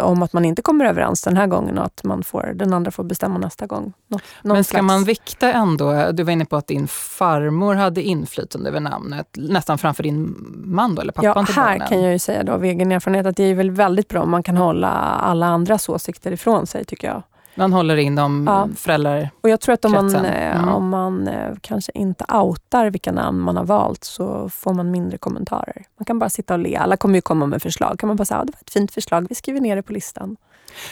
om 0.00 0.22
att 0.22 0.32
man 0.32 0.44
inte 0.44 0.62
kommer 0.62 0.84
överens 0.84 1.22
den 1.22 1.36
här 1.36 1.46
gången 1.46 1.78
och 1.78 1.84
att 1.84 2.04
man 2.04 2.22
får, 2.22 2.52
den 2.54 2.72
andra 2.72 2.90
får 2.90 3.04
bestämma 3.04 3.38
nästa 3.38 3.66
gång. 3.66 3.92
Något, 4.08 4.22
Men 4.42 4.64
ska 4.64 4.72
slags... 4.72 4.86
man 4.86 5.04
vikta 5.04 5.52
ändå? 5.52 6.12
Du 6.12 6.22
var 6.22 6.32
inne 6.32 6.44
på 6.44 6.56
att 6.56 6.66
din 6.66 6.88
farmor 6.88 7.74
hade 7.74 8.02
inflytande 8.02 8.68
över 8.68 8.80
namnet, 8.80 9.26
nästan 9.36 9.78
framför 9.78 10.02
din 10.02 10.34
man 10.64 10.94
då, 10.94 11.02
eller 11.02 11.12
pappan 11.12 11.32
ja, 11.36 11.46
till 11.46 11.54
här 11.54 11.72
barnen. 11.72 11.88
kan 11.88 12.02
jag 12.02 12.12
ju 12.12 12.18
säga 12.18 12.42
då 12.42 12.52
av 12.52 12.64
egen 12.64 12.92
erfarenhet 12.92 13.26
att 13.26 13.36
det 13.36 13.44
är 13.44 13.54
väl 13.54 13.70
väldigt 13.70 14.08
bra 14.08 14.22
om 14.22 14.30
man 14.30 14.42
kan 14.42 14.56
hålla 14.56 14.88
alla 14.88 15.46
andras 15.46 15.88
åsikter 15.88 16.32
ifrån 16.32 16.66
sig 16.66 16.84
tycker 16.84 17.08
jag. 17.08 17.22
Man 17.54 17.72
håller 17.72 17.96
in 17.96 18.14
de 18.14 18.46
ja. 18.46 18.68
föräldrar 18.76 19.30
Och 19.40 19.48
Jag 19.48 19.60
tror 19.60 19.72
att 19.72 19.84
om 19.84 19.92
man, 19.92 20.14
eh, 20.14 20.56
mm. 20.56 20.68
om 20.68 20.88
man 20.88 21.28
eh, 21.28 21.54
kanske 21.60 21.92
inte 21.94 22.24
outar 22.34 22.90
vilka 22.90 23.12
namn 23.12 23.40
man 23.40 23.56
har 23.56 23.64
valt 23.64 24.04
så 24.04 24.48
får 24.48 24.74
man 24.74 24.90
mindre 24.90 25.18
kommentarer. 25.18 25.84
Man 25.98 26.04
kan 26.04 26.18
bara 26.18 26.30
sitta 26.30 26.54
och 26.54 26.60
le. 26.60 26.76
Alla 26.76 26.96
kommer 26.96 27.14
ju 27.14 27.22
komma 27.22 27.46
med 27.46 27.62
förslag. 27.62 27.98
Kan 27.98 28.06
man 28.06 28.16
bara 28.16 28.24
säga 28.24 28.40
att 28.40 28.46
det 28.46 28.52
var 28.52 28.60
ett 28.60 28.72
fint 28.72 28.92
förslag, 28.92 29.26
vi 29.28 29.34
skriver 29.34 29.60
ner 29.60 29.76
det 29.76 29.82
på 29.82 29.92
listan. 29.92 30.36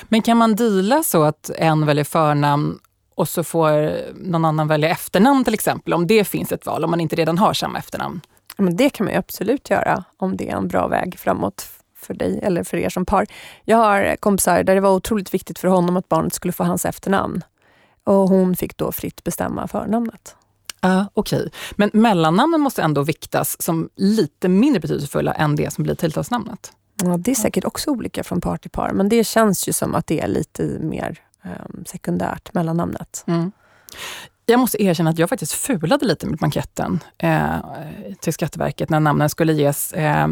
Men 0.09 0.23
kan 0.23 0.37
man 0.37 0.55
deala 0.55 1.03
så 1.03 1.23
att 1.23 1.51
en 1.51 1.87
väljer 1.87 2.05
förnamn 2.05 2.79
och 3.15 3.29
så 3.29 3.45
får 3.45 3.93
någon 4.15 4.45
annan 4.45 4.69
välja 4.69 4.89
efternamn 4.89 5.45
till 5.45 5.55
exempel? 5.55 5.95
Om 5.95 6.07
det 6.07 6.25
finns 6.25 6.53
ett 6.53 6.67
val, 6.67 6.85
om 6.85 6.91
man 6.91 7.01
inte 7.01 7.17
redan 7.17 7.39
har 7.39 7.53
samma 7.53 7.79
efternamn? 7.79 8.21
men 8.61 8.77
det 8.77 8.91
kan 8.91 9.07
man 9.07 9.17
absolut 9.17 9.71
göra 9.71 10.05
om 10.17 10.37
det 10.37 10.51
är 10.51 10.57
en 10.57 10.69
bra 10.69 10.89
väg 10.89 11.19
framåt 11.19 11.67
för 12.01 12.15
dig 12.15 12.41
eller 12.43 12.65
för 12.65 12.77
er 12.77 12.89
som 12.89 13.07
par. 13.07 13.27
Jag 13.65 13.77
har 13.77 14.17
kompisar 14.17 14.63
där 14.63 14.75
det 14.75 14.81
var 14.81 14.91
otroligt 14.91 15.35
viktigt 15.35 15.59
för 15.59 15.69
honom 15.69 15.97
att 15.97 16.09
barnet 16.09 16.35
skulle 16.35 16.53
få 16.53 16.65
hans 16.65 16.85
efternamn. 16.85 17.43
Och 18.05 18.29
hon 18.29 18.57
fick 18.57 18.77
då 18.77 18.93
fritt 18.93 19.25
bestämma 19.25 19.69
förnamnet. 19.69 20.37
Ah, 20.81 21.05
Okej, 21.15 21.39
okay. 21.39 21.51
men 21.77 21.91
mellannamnen 21.93 22.61
måste 22.61 22.83
ändå 22.83 23.03
viktas 23.03 23.63
som 23.63 23.89
lite 23.97 24.49
mindre 24.49 24.81
betydelsefulla 24.81 25.33
än 25.33 25.57
det 25.57 25.73
som 25.73 25.85
blir 25.85 25.95
tilltalsnamnet? 25.95 26.73
Ja, 27.03 27.17
det 27.17 27.31
är 27.31 27.35
säkert 27.35 27.65
också 27.65 27.91
olika 27.91 28.25
från 28.25 28.41
par 28.41 28.57
till 28.57 28.71
par, 28.71 28.93
men 28.93 29.09
det 29.09 29.25
känns 29.25 29.69
ju 29.69 29.73
som 29.73 29.95
att 29.95 30.07
det 30.07 30.21
är 30.21 30.29
lite 30.29 30.63
mer 30.63 31.19
um, 31.45 31.85
sekundärt, 31.87 32.55
mellannamnet. 32.55 33.25
Mm. 33.27 33.53
Jag 34.47 34.61
måste 34.61 34.83
erkänna 34.83 35.11
att 35.11 35.19
jag 35.19 35.29
faktiskt 35.29 35.53
fulade 35.53 36.07
lite 36.07 36.27
med 36.27 36.39
blanketten 36.39 37.01
eh, 37.19 37.57
till 38.21 38.33
Skatteverket 38.33 38.91
när 38.91 39.01
namnen 39.01 39.31
skulle 39.31 39.53
ges 39.53 39.93
eh, 39.93 40.29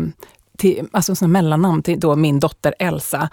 till, 0.58 0.88
alltså 0.92 1.14
som 1.14 1.32
mellannamn 1.32 1.82
till 1.82 2.00
då 2.00 2.16
min 2.16 2.40
dotter 2.40 2.74
Elsa. 2.78 3.28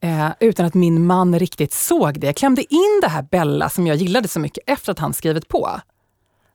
Eh, 0.00 0.28
utan 0.40 0.66
att 0.66 0.74
min 0.74 1.06
man 1.06 1.38
riktigt 1.38 1.72
såg 1.72 2.20
det. 2.20 2.26
Jag 2.26 2.36
klämde 2.36 2.74
in 2.74 3.00
det 3.02 3.08
här 3.08 3.22
Bella 3.22 3.68
som 3.68 3.86
jag 3.86 3.96
gillade 3.96 4.28
så 4.28 4.40
mycket 4.40 4.64
efter 4.66 4.92
att 4.92 4.98
han 4.98 5.12
skrivit 5.12 5.48
på. 5.48 5.70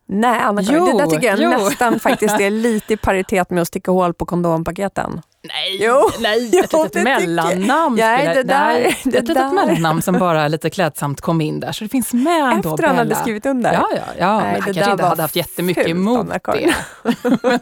Nej, 0.10 0.40
Anna 0.40 0.62
det 0.62 0.72
där 0.72 1.08
tycker 1.08 1.28
jag 1.28 1.40
jo. 1.40 1.50
nästan 1.50 2.00
faktiskt 2.00 2.40
är 2.40 2.50
lite 2.68 2.94
i 2.94 2.98
paritet 2.98 3.50
med 3.50 3.62
att 3.62 3.68
sticka 3.68 3.92
hål 3.92 4.14
på 4.14 4.26
kondompaketen. 4.26 5.22
Nej, 5.48 5.78
jo, 5.82 6.10
nej 6.20 6.60
ett 6.60 6.70
jo, 6.74 6.84
litet 6.84 7.04
mellannamn. 7.04 7.96
Nej, 7.96 8.36
det 8.36 8.44
där, 8.44 8.80
det 8.80 8.88
ett 8.88 9.06
litet 9.06 9.36
där. 9.36 9.52
mellannamn 9.52 10.02
som 10.02 10.20
bara 10.20 10.48
lite 10.48 10.70
klädsamt 10.70 11.22
kom 11.22 11.42
in 11.42 11.60
där. 11.60 11.72
Så 11.72 11.84
det 11.84 11.90
finns 11.90 12.14
med 12.14 12.54
Efter 12.58 12.70
då, 12.70 12.76
Bella. 12.76 12.88
han 12.88 12.98
hade 12.98 13.16
skrivit 13.16 13.46
under? 13.46 13.74
Ja, 13.74 13.88
ja. 13.96 14.02
ja 14.18 14.40
nej, 14.40 14.54
han 14.54 14.74
kanske 14.74 14.92
inte 14.92 15.06
hade 15.06 15.22
haft 15.22 15.36
jättemycket 15.36 15.88
emot 15.88 16.28
det. 16.46 16.74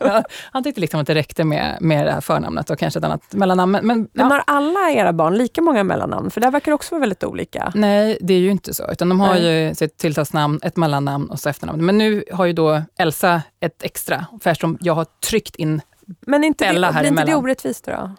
han 0.52 0.64
tyckte 0.64 0.82
liksom 0.82 1.00
att 1.00 1.08
det 1.08 1.16
räckte 1.16 1.44
med, 1.44 1.78
med 1.82 2.06
det 2.06 2.12
här 2.12 2.22
förnamnet 2.22 2.70
och 2.70 2.80
kanske 2.80 3.00
ett 3.00 3.06
annat 3.06 3.34
mellannamn. 3.34 3.72
Men, 3.72 3.88
men, 3.88 4.08
men 4.14 4.32
har 4.32 4.44
alla 4.48 4.92
era 4.92 5.14
barn 5.14 5.38
lika 5.38 5.62
många 5.62 5.84
mellannamn? 5.84 6.32
För 6.32 6.42
det 6.42 6.50
verkar 6.50 6.72
också 6.72 6.96
vara 6.96 7.00
väldigt 7.00 7.24
olika. 7.24 7.72
Nej, 7.76 8.18
det 8.22 8.34
är 8.34 8.40
ju 8.40 8.52
inte 8.52 8.74
så. 8.74 8.92
Utan 8.92 9.10
de 9.10 9.20
har 9.20 9.34
nej. 9.34 9.68
ju 9.68 9.76
sitt 9.76 9.98
tilltalsnamn, 9.98 10.60
ett 10.64 10.78
mellannamn 10.78 11.30
och 11.30 11.40
så 11.40 11.50
efternamn. 11.50 11.86
Men 11.86 11.98
nu 11.98 12.24
har 12.32 12.46
ju 12.46 12.54
då 12.54 12.82
Elsa 13.00 13.42
ett 13.60 13.84
extra, 13.84 14.26
för 14.42 14.50
eftersom 14.50 14.78
jag 14.82 14.94
har 14.94 15.06
tryckt 15.30 15.56
in 15.56 15.82
men 16.20 16.44
inte 16.44 16.74
det, 16.74 16.92
blir 16.92 17.06
inte 17.06 17.24
det 17.24 17.36
orättvist 17.36 17.86
då? 17.86 18.12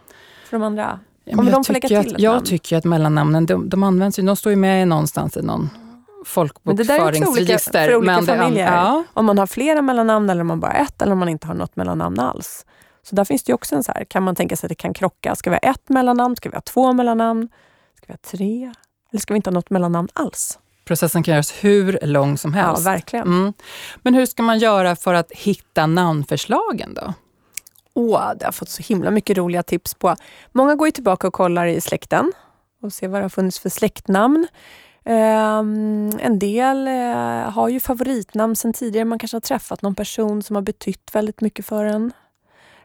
För 0.45 0.57
de 0.57 0.63
andra? 0.63 1.01
Kommer 1.35 1.53
de 1.53 1.65
få 1.65 1.73
lägga 1.73 1.89
till 1.89 1.99
att, 1.99 2.21
Jag 2.21 2.33
namn? 2.33 2.45
tycker 2.47 2.77
att 2.77 2.85
mellannamnen, 2.85 3.47
de, 3.47 3.69
de 3.69 3.83
används 3.83 4.19
ju, 4.19 4.23
de 4.23 4.37
står 4.37 4.51
ju 4.51 4.57
med 4.57 4.89
någonstans 4.89 5.37
i 5.37 5.43
någon 5.43 5.71
folkbokföringsregister. 6.27 7.87
för 7.87 7.97
olika 7.97 8.13
men 8.13 8.27
familjer. 8.27 8.73
ja. 8.73 9.05
Om 9.13 9.27
man 9.27 9.39
har 9.39 9.47
flera 9.47 9.83
mellannamn 9.83 10.31
eller 10.31 10.41
om 10.41 10.47
man 10.47 10.61
bara 10.61 10.73
har 10.73 10.79
ett 10.85 11.03
eller 11.03 11.13
om 11.13 11.19
man 11.19 11.29
inte 11.29 11.47
har 11.47 11.55
något 11.55 11.77
mellannamn 11.77 12.21
alls. 12.21 12.67
Så 13.03 13.15
där 13.17 13.25
finns 13.25 13.43
det 13.43 13.55
också 13.55 13.75
en 13.77 13.85
så 13.85 13.93
här, 13.93 14.05
kan 14.05 14.23
man 14.23 14.35
tänka 14.35 14.57
sig 14.57 14.67
att 14.67 14.69
det 14.69 14.75
kan 14.75 14.95
krocka. 14.95 15.35
Ska 15.35 15.51
vi 15.51 15.55
ha 15.63 15.71
ett 15.71 15.89
mellannamn? 15.89 16.37
Ska 16.37 16.49
vi 16.51 16.57
ha 16.57 16.61
två 16.61 16.93
mellannamn? 16.93 17.49
Ska 17.97 18.05
vi 18.07 18.13
ha 18.13 18.19
tre? 18.31 18.73
Eller 19.13 19.21
ska 19.21 19.35
vi 19.35 19.37
inte 19.37 19.51
ha 19.51 19.55
något 19.55 19.71
mellannamn 19.71 20.09
alls? 20.13 20.59
Processen 20.85 21.23
kan 21.23 21.35
göras 21.35 21.53
hur 21.61 21.99
lång 22.03 22.39
som 22.39 22.55
helst. 22.55 22.85
Ja, 22.85 22.91
verkligen. 22.91 23.27
Mm. 23.27 23.53
Men 24.03 24.15
hur 24.15 24.27
ska 24.27 24.43
man 24.43 24.59
göra 24.59 24.97
för 24.97 25.15
att 25.15 25.33
hitta 25.33 25.87
namnförslagen 25.87 26.95
då? 26.95 27.15
Åh, 27.97 28.33
det 28.39 28.45
har 28.45 28.53
fått 28.53 28.69
så 28.69 28.83
himla 28.83 29.11
mycket 29.11 29.37
roliga 29.37 29.63
tips 29.63 29.95
på. 29.95 30.17
Många 30.53 30.75
går 30.75 30.89
ju 30.89 30.93
tillbaka 30.93 31.27
och 31.27 31.33
kollar 31.33 31.67
i 31.67 31.81
släkten 31.81 32.33
och 32.83 32.93
ser 32.93 33.09
vad 33.09 33.21
det 33.21 33.25
har 33.25 33.29
funnits 33.29 33.59
för 33.59 33.69
släktnamn. 33.69 34.47
Um, 35.05 36.19
en 36.21 36.39
del 36.39 36.89
uh, 36.89 37.51
har 37.51 37.69
ju 37.69 37.81
favoritnamn 37.81 38.57
sen 38.57 38.73
tidigare. 38.73 39.05
Man 39.05 39.19
kanske 39.19 39.37
har 39.37 39.41
träffat 39.41 39.83
någon 39.83 39.95
person 39.95 40.43
som 40.43 40.57
har 40.57 40.63
betytt 40.63 41.11
väldigt 41.13 41.41
mycket 41.41 41.67
för 41.67 41.85
en. 41.85 42.13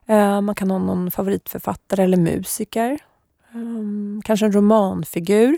Uh, 0.09 0.41
man 0.41 0.55
kan 0.55 0.71
ha 0.71 0.77
någon 0.77 1.11
favoritförfattare 1.11 2.03
eller 2.03 2.17
musiker. 2.17 2.99
Um, 3.53 4.21
kanske 4.25 4.45
en 4.45 4.51
romanfigur. 4.51 5.57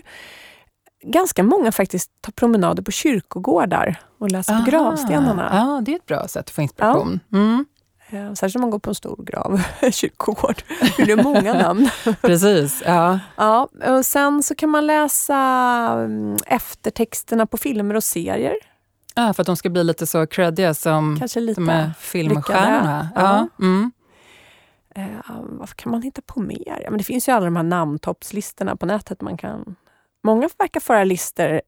Ganska 1.02 1.42
många 1.42 1.72
faktiskt 1.72 2.10
tar 2.20 2.32
promenader 2.32 2.82
på 2.82 2.90
kyrkogårdar 2.90 4.00
och 4.18 4.30
läser 4.30 4.58
på 4.58 4.70
gravstenarna. 4.70 5.50
Ja, 5.52 5.82
det 5.84 5.92
är 5.92 5.96
ett 5.96 6.06
bra 6.06 6.28
sätt 6.28 6.40
att 6.40 6.50
få 6.50 6.62
inspiration. 6.62 7.20
Ja. 7.28 7.38
Mm. 7.38 7.64
Eh, 8.10 8.32
särskilt 8.34 8.56
om 8.56 8.60
man 8.60 8.70
går 8.70 8.78
på 8.78 8.90
en 8.90 8.94
stor 8.94 9.24
grav, 9.24 9.62
kyrkogård. 9.92 10.62
Det 10.96 11.12
är 11.12 11.22
många 11.22 11.54
namn. 11.62 11.90
Precis. 12.20 12.82
Ja. 12.86 13.20
ja. 13.36 13.68
och 13.86 14.06
sen 14.06 14.42
så 14.42 14.54
kan 14.54 14.70
man 14.70 14.86
läsa 14.86 15.36
mm, 16.04 16.36
eftertexterna 16.46 17.46
på 17.46 17.56
filmer 17.56 17.94
och 17.94 18.04
serier. 18.04 18.56
Ja, 19.14 19.32
för 19.32 19.42
att 19.42 19.46
de 19.46 19.56
ska 19.56 19.70
bli 19.70 19.84
lite 19.84 20.06
så 20.06 20.26
creddiga 20.26 20.74
som, 20.74 21.16
Kanske 21.18 21.40
lite 21.40 21.54
som 21.54 21.68
är 21.68 21.90
filmstjärnorna. 21.98 23.08
Ja. 23.14 23.48
ja. 23.58 23.64
Mm. 23.64 23.92
Eh, 24.94 25.34
vad 25.42 25.76
kan 25.76 25.92
man 25.92 26.02
hitta 26.02 26.22
på 26.26 26.40
mer? 26.40 26.80
Ja, 26.84 26.90
men 26.90 26.98
det 26.98 27.04
finns 27.04 27.28
ju 27.28 27.32
alla 27.32 27.44
de 27.44 27.56
här 27.56 27.62
namntoppslistorna 27.62 28.76
på 28.76 28.86
nätet. 28.86 29.20
Man 29.20 29.36
kan... 29.36 29.76
Många 30.22 30.48
verkar 30.58 30.80
föra 30.80 31.04
listor, 31.04 31.60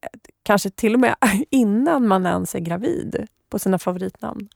kanske 0.42 0.70
till 0.70 0.94
och 0.94 1.00
med 1.00 1.16
innan 1.50 2.08
man 2.08 2.26
ens 2.26 2.54
är 2.54 2.60
gravid, 2.60 3.26
på 3.50 3.58
sina 3.58 3.78
favoritnamn. 3.78 4.48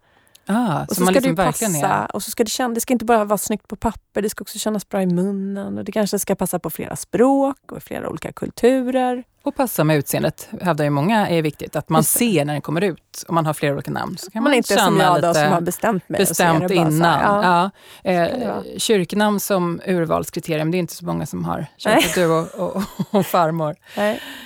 Ah, 0.47 0.83
och 0.83 0.89
så, 0.89 0.95
så 0.95 1.05
ska 1.05 1.13
liksom 1.13 1.35
det 1.35 1.45
passa. 1.45 1.89
Är... 1.89 2.17
Och 2.17 2.23
så 2.23 2.31
ska 2.31 2.45
det, 2.45 2.51
känna, 2.51 2.75
det 2.75 2.81
ska 2.81 2.93
inte 2.93 3.05
bara 3.05 3.25
vara 3.25 3.39
snyggt 3.39 3.69
på 3.69 3.77
papper, 3.77 4.23
det 4.23 4.31
ska 4.31 4.43
också 4.43 4.59
kännas 4.59 4.89
bra 4.89 5.03
i 5.03 5.07
munnen. 5.07 5.79
Och 5.79 5.85
Det 5.85 5.93
kanske 5.93 6.19
ska 6.19 6.35
passa 6.35 6.59
på 6.59 6.71
flera 6.71 6.97
språk 6.97 7.73
och 7.73 7.83
flera 7.83 8.09
olika 8.09 8.33
kulturer. 8.33 9.25
Och 9.43 9.55
passa 9.55 9.85
med 9.85 9.97
utseendet 9.97 10.49
hävdar 10.61 10.85
ju 10.85 10.91
många 10.91 11.29
är 11.29 11.43
viktigt. 11.43 11.77
Att 11.77 11.89
man 11.89 12.05
ser 12.05 12.45
när 12.45 12.53
den 12.53 12.63
kommer 12.63 12.81
ut. 12.81 13.25
Om 13.29 13.35
man 13.35 13.47
har 13.47 13.55
flera 13.55 13.75
olika 13.75 13.91
namn. 13.91 14.17
Så 14.19 14.31
kan 14.31 14.43
man, 14.43 14.51
man 14.51 14.57
inte 14.57 14.77
som 14.77 15.01
jag 15.01 15.23
då, 15.23 15.35
som 15.35 15.53
har 15.53 15.61
bestämt 15.61 16.09
mig. 16.09 16.19
Bestämt 16.19 16.71
innan. 16.71 17.03
Här, 17.03 17.43
ja. 17.43 17.71
Ja. 18.03 18.11
Eh, 18.11 18.63
kyrknamn 18.77 19.41
som 19.41 19.81
urvalskriterium, 19.87 20.71
det 20.71 20.77
är 20.77 20.79
inte 20.79 20.95
så 20.95 21.05
många 21.05 21.27
som 21.27 21.45
har. 21.45 21.67
Kyrkat 21.77 22.15
du 22.15 22.27
och, 22.27 22.55
och, 22.55 22.83
och 23.11 23.27
farmor. 23.27 23.77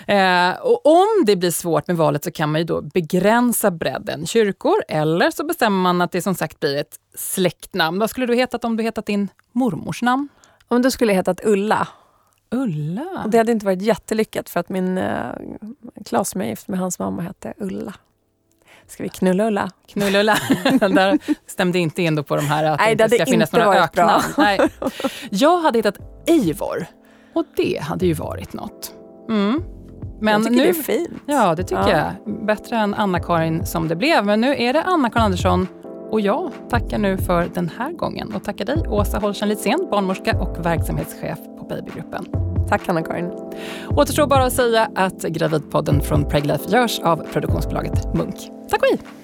Eh, 0.06 0.60
och 0.60 0.86
om 0.86 1.24
det 1.26 1.36
blir 1.36 1.50
svårt 1.50 1.86
med 1.86 1.96
valet 1.96 2.24
så 2.24 2.30
kan 2.30 2.52
man 2.52 2.60
ju 2.60 2.64
då 2.64 2.82
begränsa 2.82 3.70
bredden. 3.70 4.26
Kyrkor, 4.26 4.76
eller 4.88 5.30
så 5.30 5.44
bestämmer 5.44 5.82
man 5.82 6.00
att 6.00 6.12
det 6.12 6.22
som 6.22 6.34
sagt 6.34 6.60
blir 6.60 6.76
ett 6.76 6.96
släktnamn. 7.14 7.98
Vad 7.98 8.10
skulle 8.10 8.26
du 8.26 8.34
hetat 8.34 8.64
om 8.64 8.76
du 8.76 8.82
hetat 8.82 9.06
din 9.06 9.28
mormors 9.52 10.02
namn? 10.02 10.28
Om 10.68 10.82
du 10.82 10.90
skulle 10.90 11.12
hetat 11.12 11.40
Ulla. 11.44 11.88
Ulla? 12.54 13.22
Och 13.24 13.30
det 13.30 13.38
hade 13.38 13.52
inte 13.52 13.66
varit 13.66 13.82
jättelyckat 13.82 14.50
för 14.50 14.60
att 14.60 14.68
min 14.68 14.98
eh, 14.98 15.30
Klas 16.04 16.30
som 16.30 16.40
är 16.40 16.46
gift 16.46 16.68
med 16.68 16.78
hans 16.78 16.98
mamma 16.98 17.22
hette 17.22 17.54
Ulla. 17.58 17.94
Ska 18.86 19.02
vi 19.02 19.08
knulla 19.08 19.46
Ulla? 19.46 19.70
Knulla 19.86 20.20
Ulla. 20.20 20.36
Där 20.88 21.18
stämde 21.46 21.78
inte 21.78 22.02
in 22.02 22.14
då 22.14 22.22
på 22.22 22.36
de 22.36 22.42
här 22.42 22.64
att 22.64 22.78
Nej, 22.78 22.96
det 22.96 23.04
inte 23.04 23.16
ska 23.16 23.26
finnas 23.26 23.52
några 23.52 23.84
öknamn. 23.84 24.22
Nej. 24.38 24.60
Jag 25.30 25.58
hade 25.58 25.78
hittat 25.78 25.98
Eivor 26.26 26.86
och 27.34 27.44
det 27.56 27.80
hade 27.82 28.06
ju 28.06 28.12
varit 28.12 28.52
något. 28.52 28.94
Mm. 29.28 29.62
Men 30.20 30.32
jag 30.32 30.42
tycker 30.42 30.56
nu, 30.56 30.62
det 30.62 30.68
är 30.68 30.82
fint. 30.82 31.22
Ja, 31.26 31.54
det 31.54 31.62
tycker 31.62 31.88
ja. 31.88 32.12
jag. 32.24 32.46
Bättre 32.46 32.76
än 32.76 32.94
Anna-Karin 32.94 33.66
som 33.66 33.88
det 33.88 33.96
blev. 33.96 34.24
Men 34.24 34.40
nu 34.40 34.56
är 34.56 34.72
det 34.72 34.82
Anna-Karin 34.82 35.24
Andersson 35.24 35.68
och 36.10 36.20
jag 36.20 36.52
tackar 36.70 36.98
nu 36.98 37.18
för 37.18 37.48
den 37.54 37.70
här 37.78 37.92
gången 37.92 38.34
och 38.34 38.44
tackar 38.44 38.64
dig 38.64 38.78
Åsa 38.88 39.18
Holschen 39.18 39.48
Litzén, 39.48 39.88
barnmorska 39.90 40.40
och 40.40 40.66
verksamhetschef 40.66 41.38
på 41.64 41.74
Babygruppen. 41.74 42.26
Tack 42.68 42.88
Anna-Karin. 42.88 43.30
Återstår 43.90 44.26
bara 44.26 44.44
att 44.44 44.52
säga 44.52 44.90
att 44.94 45.22
Gravidpodden 45.22 46.00
från 46.00 46.28
Preglife 46.28 46.70
görs 46.70 47.00
av 47.00 47.16
produktionsbolaget 47.32 48.14
Munk. 48.14 48.36
Tack 48.70 48.82
och 48.82 48.88
hej! 48.88 49.23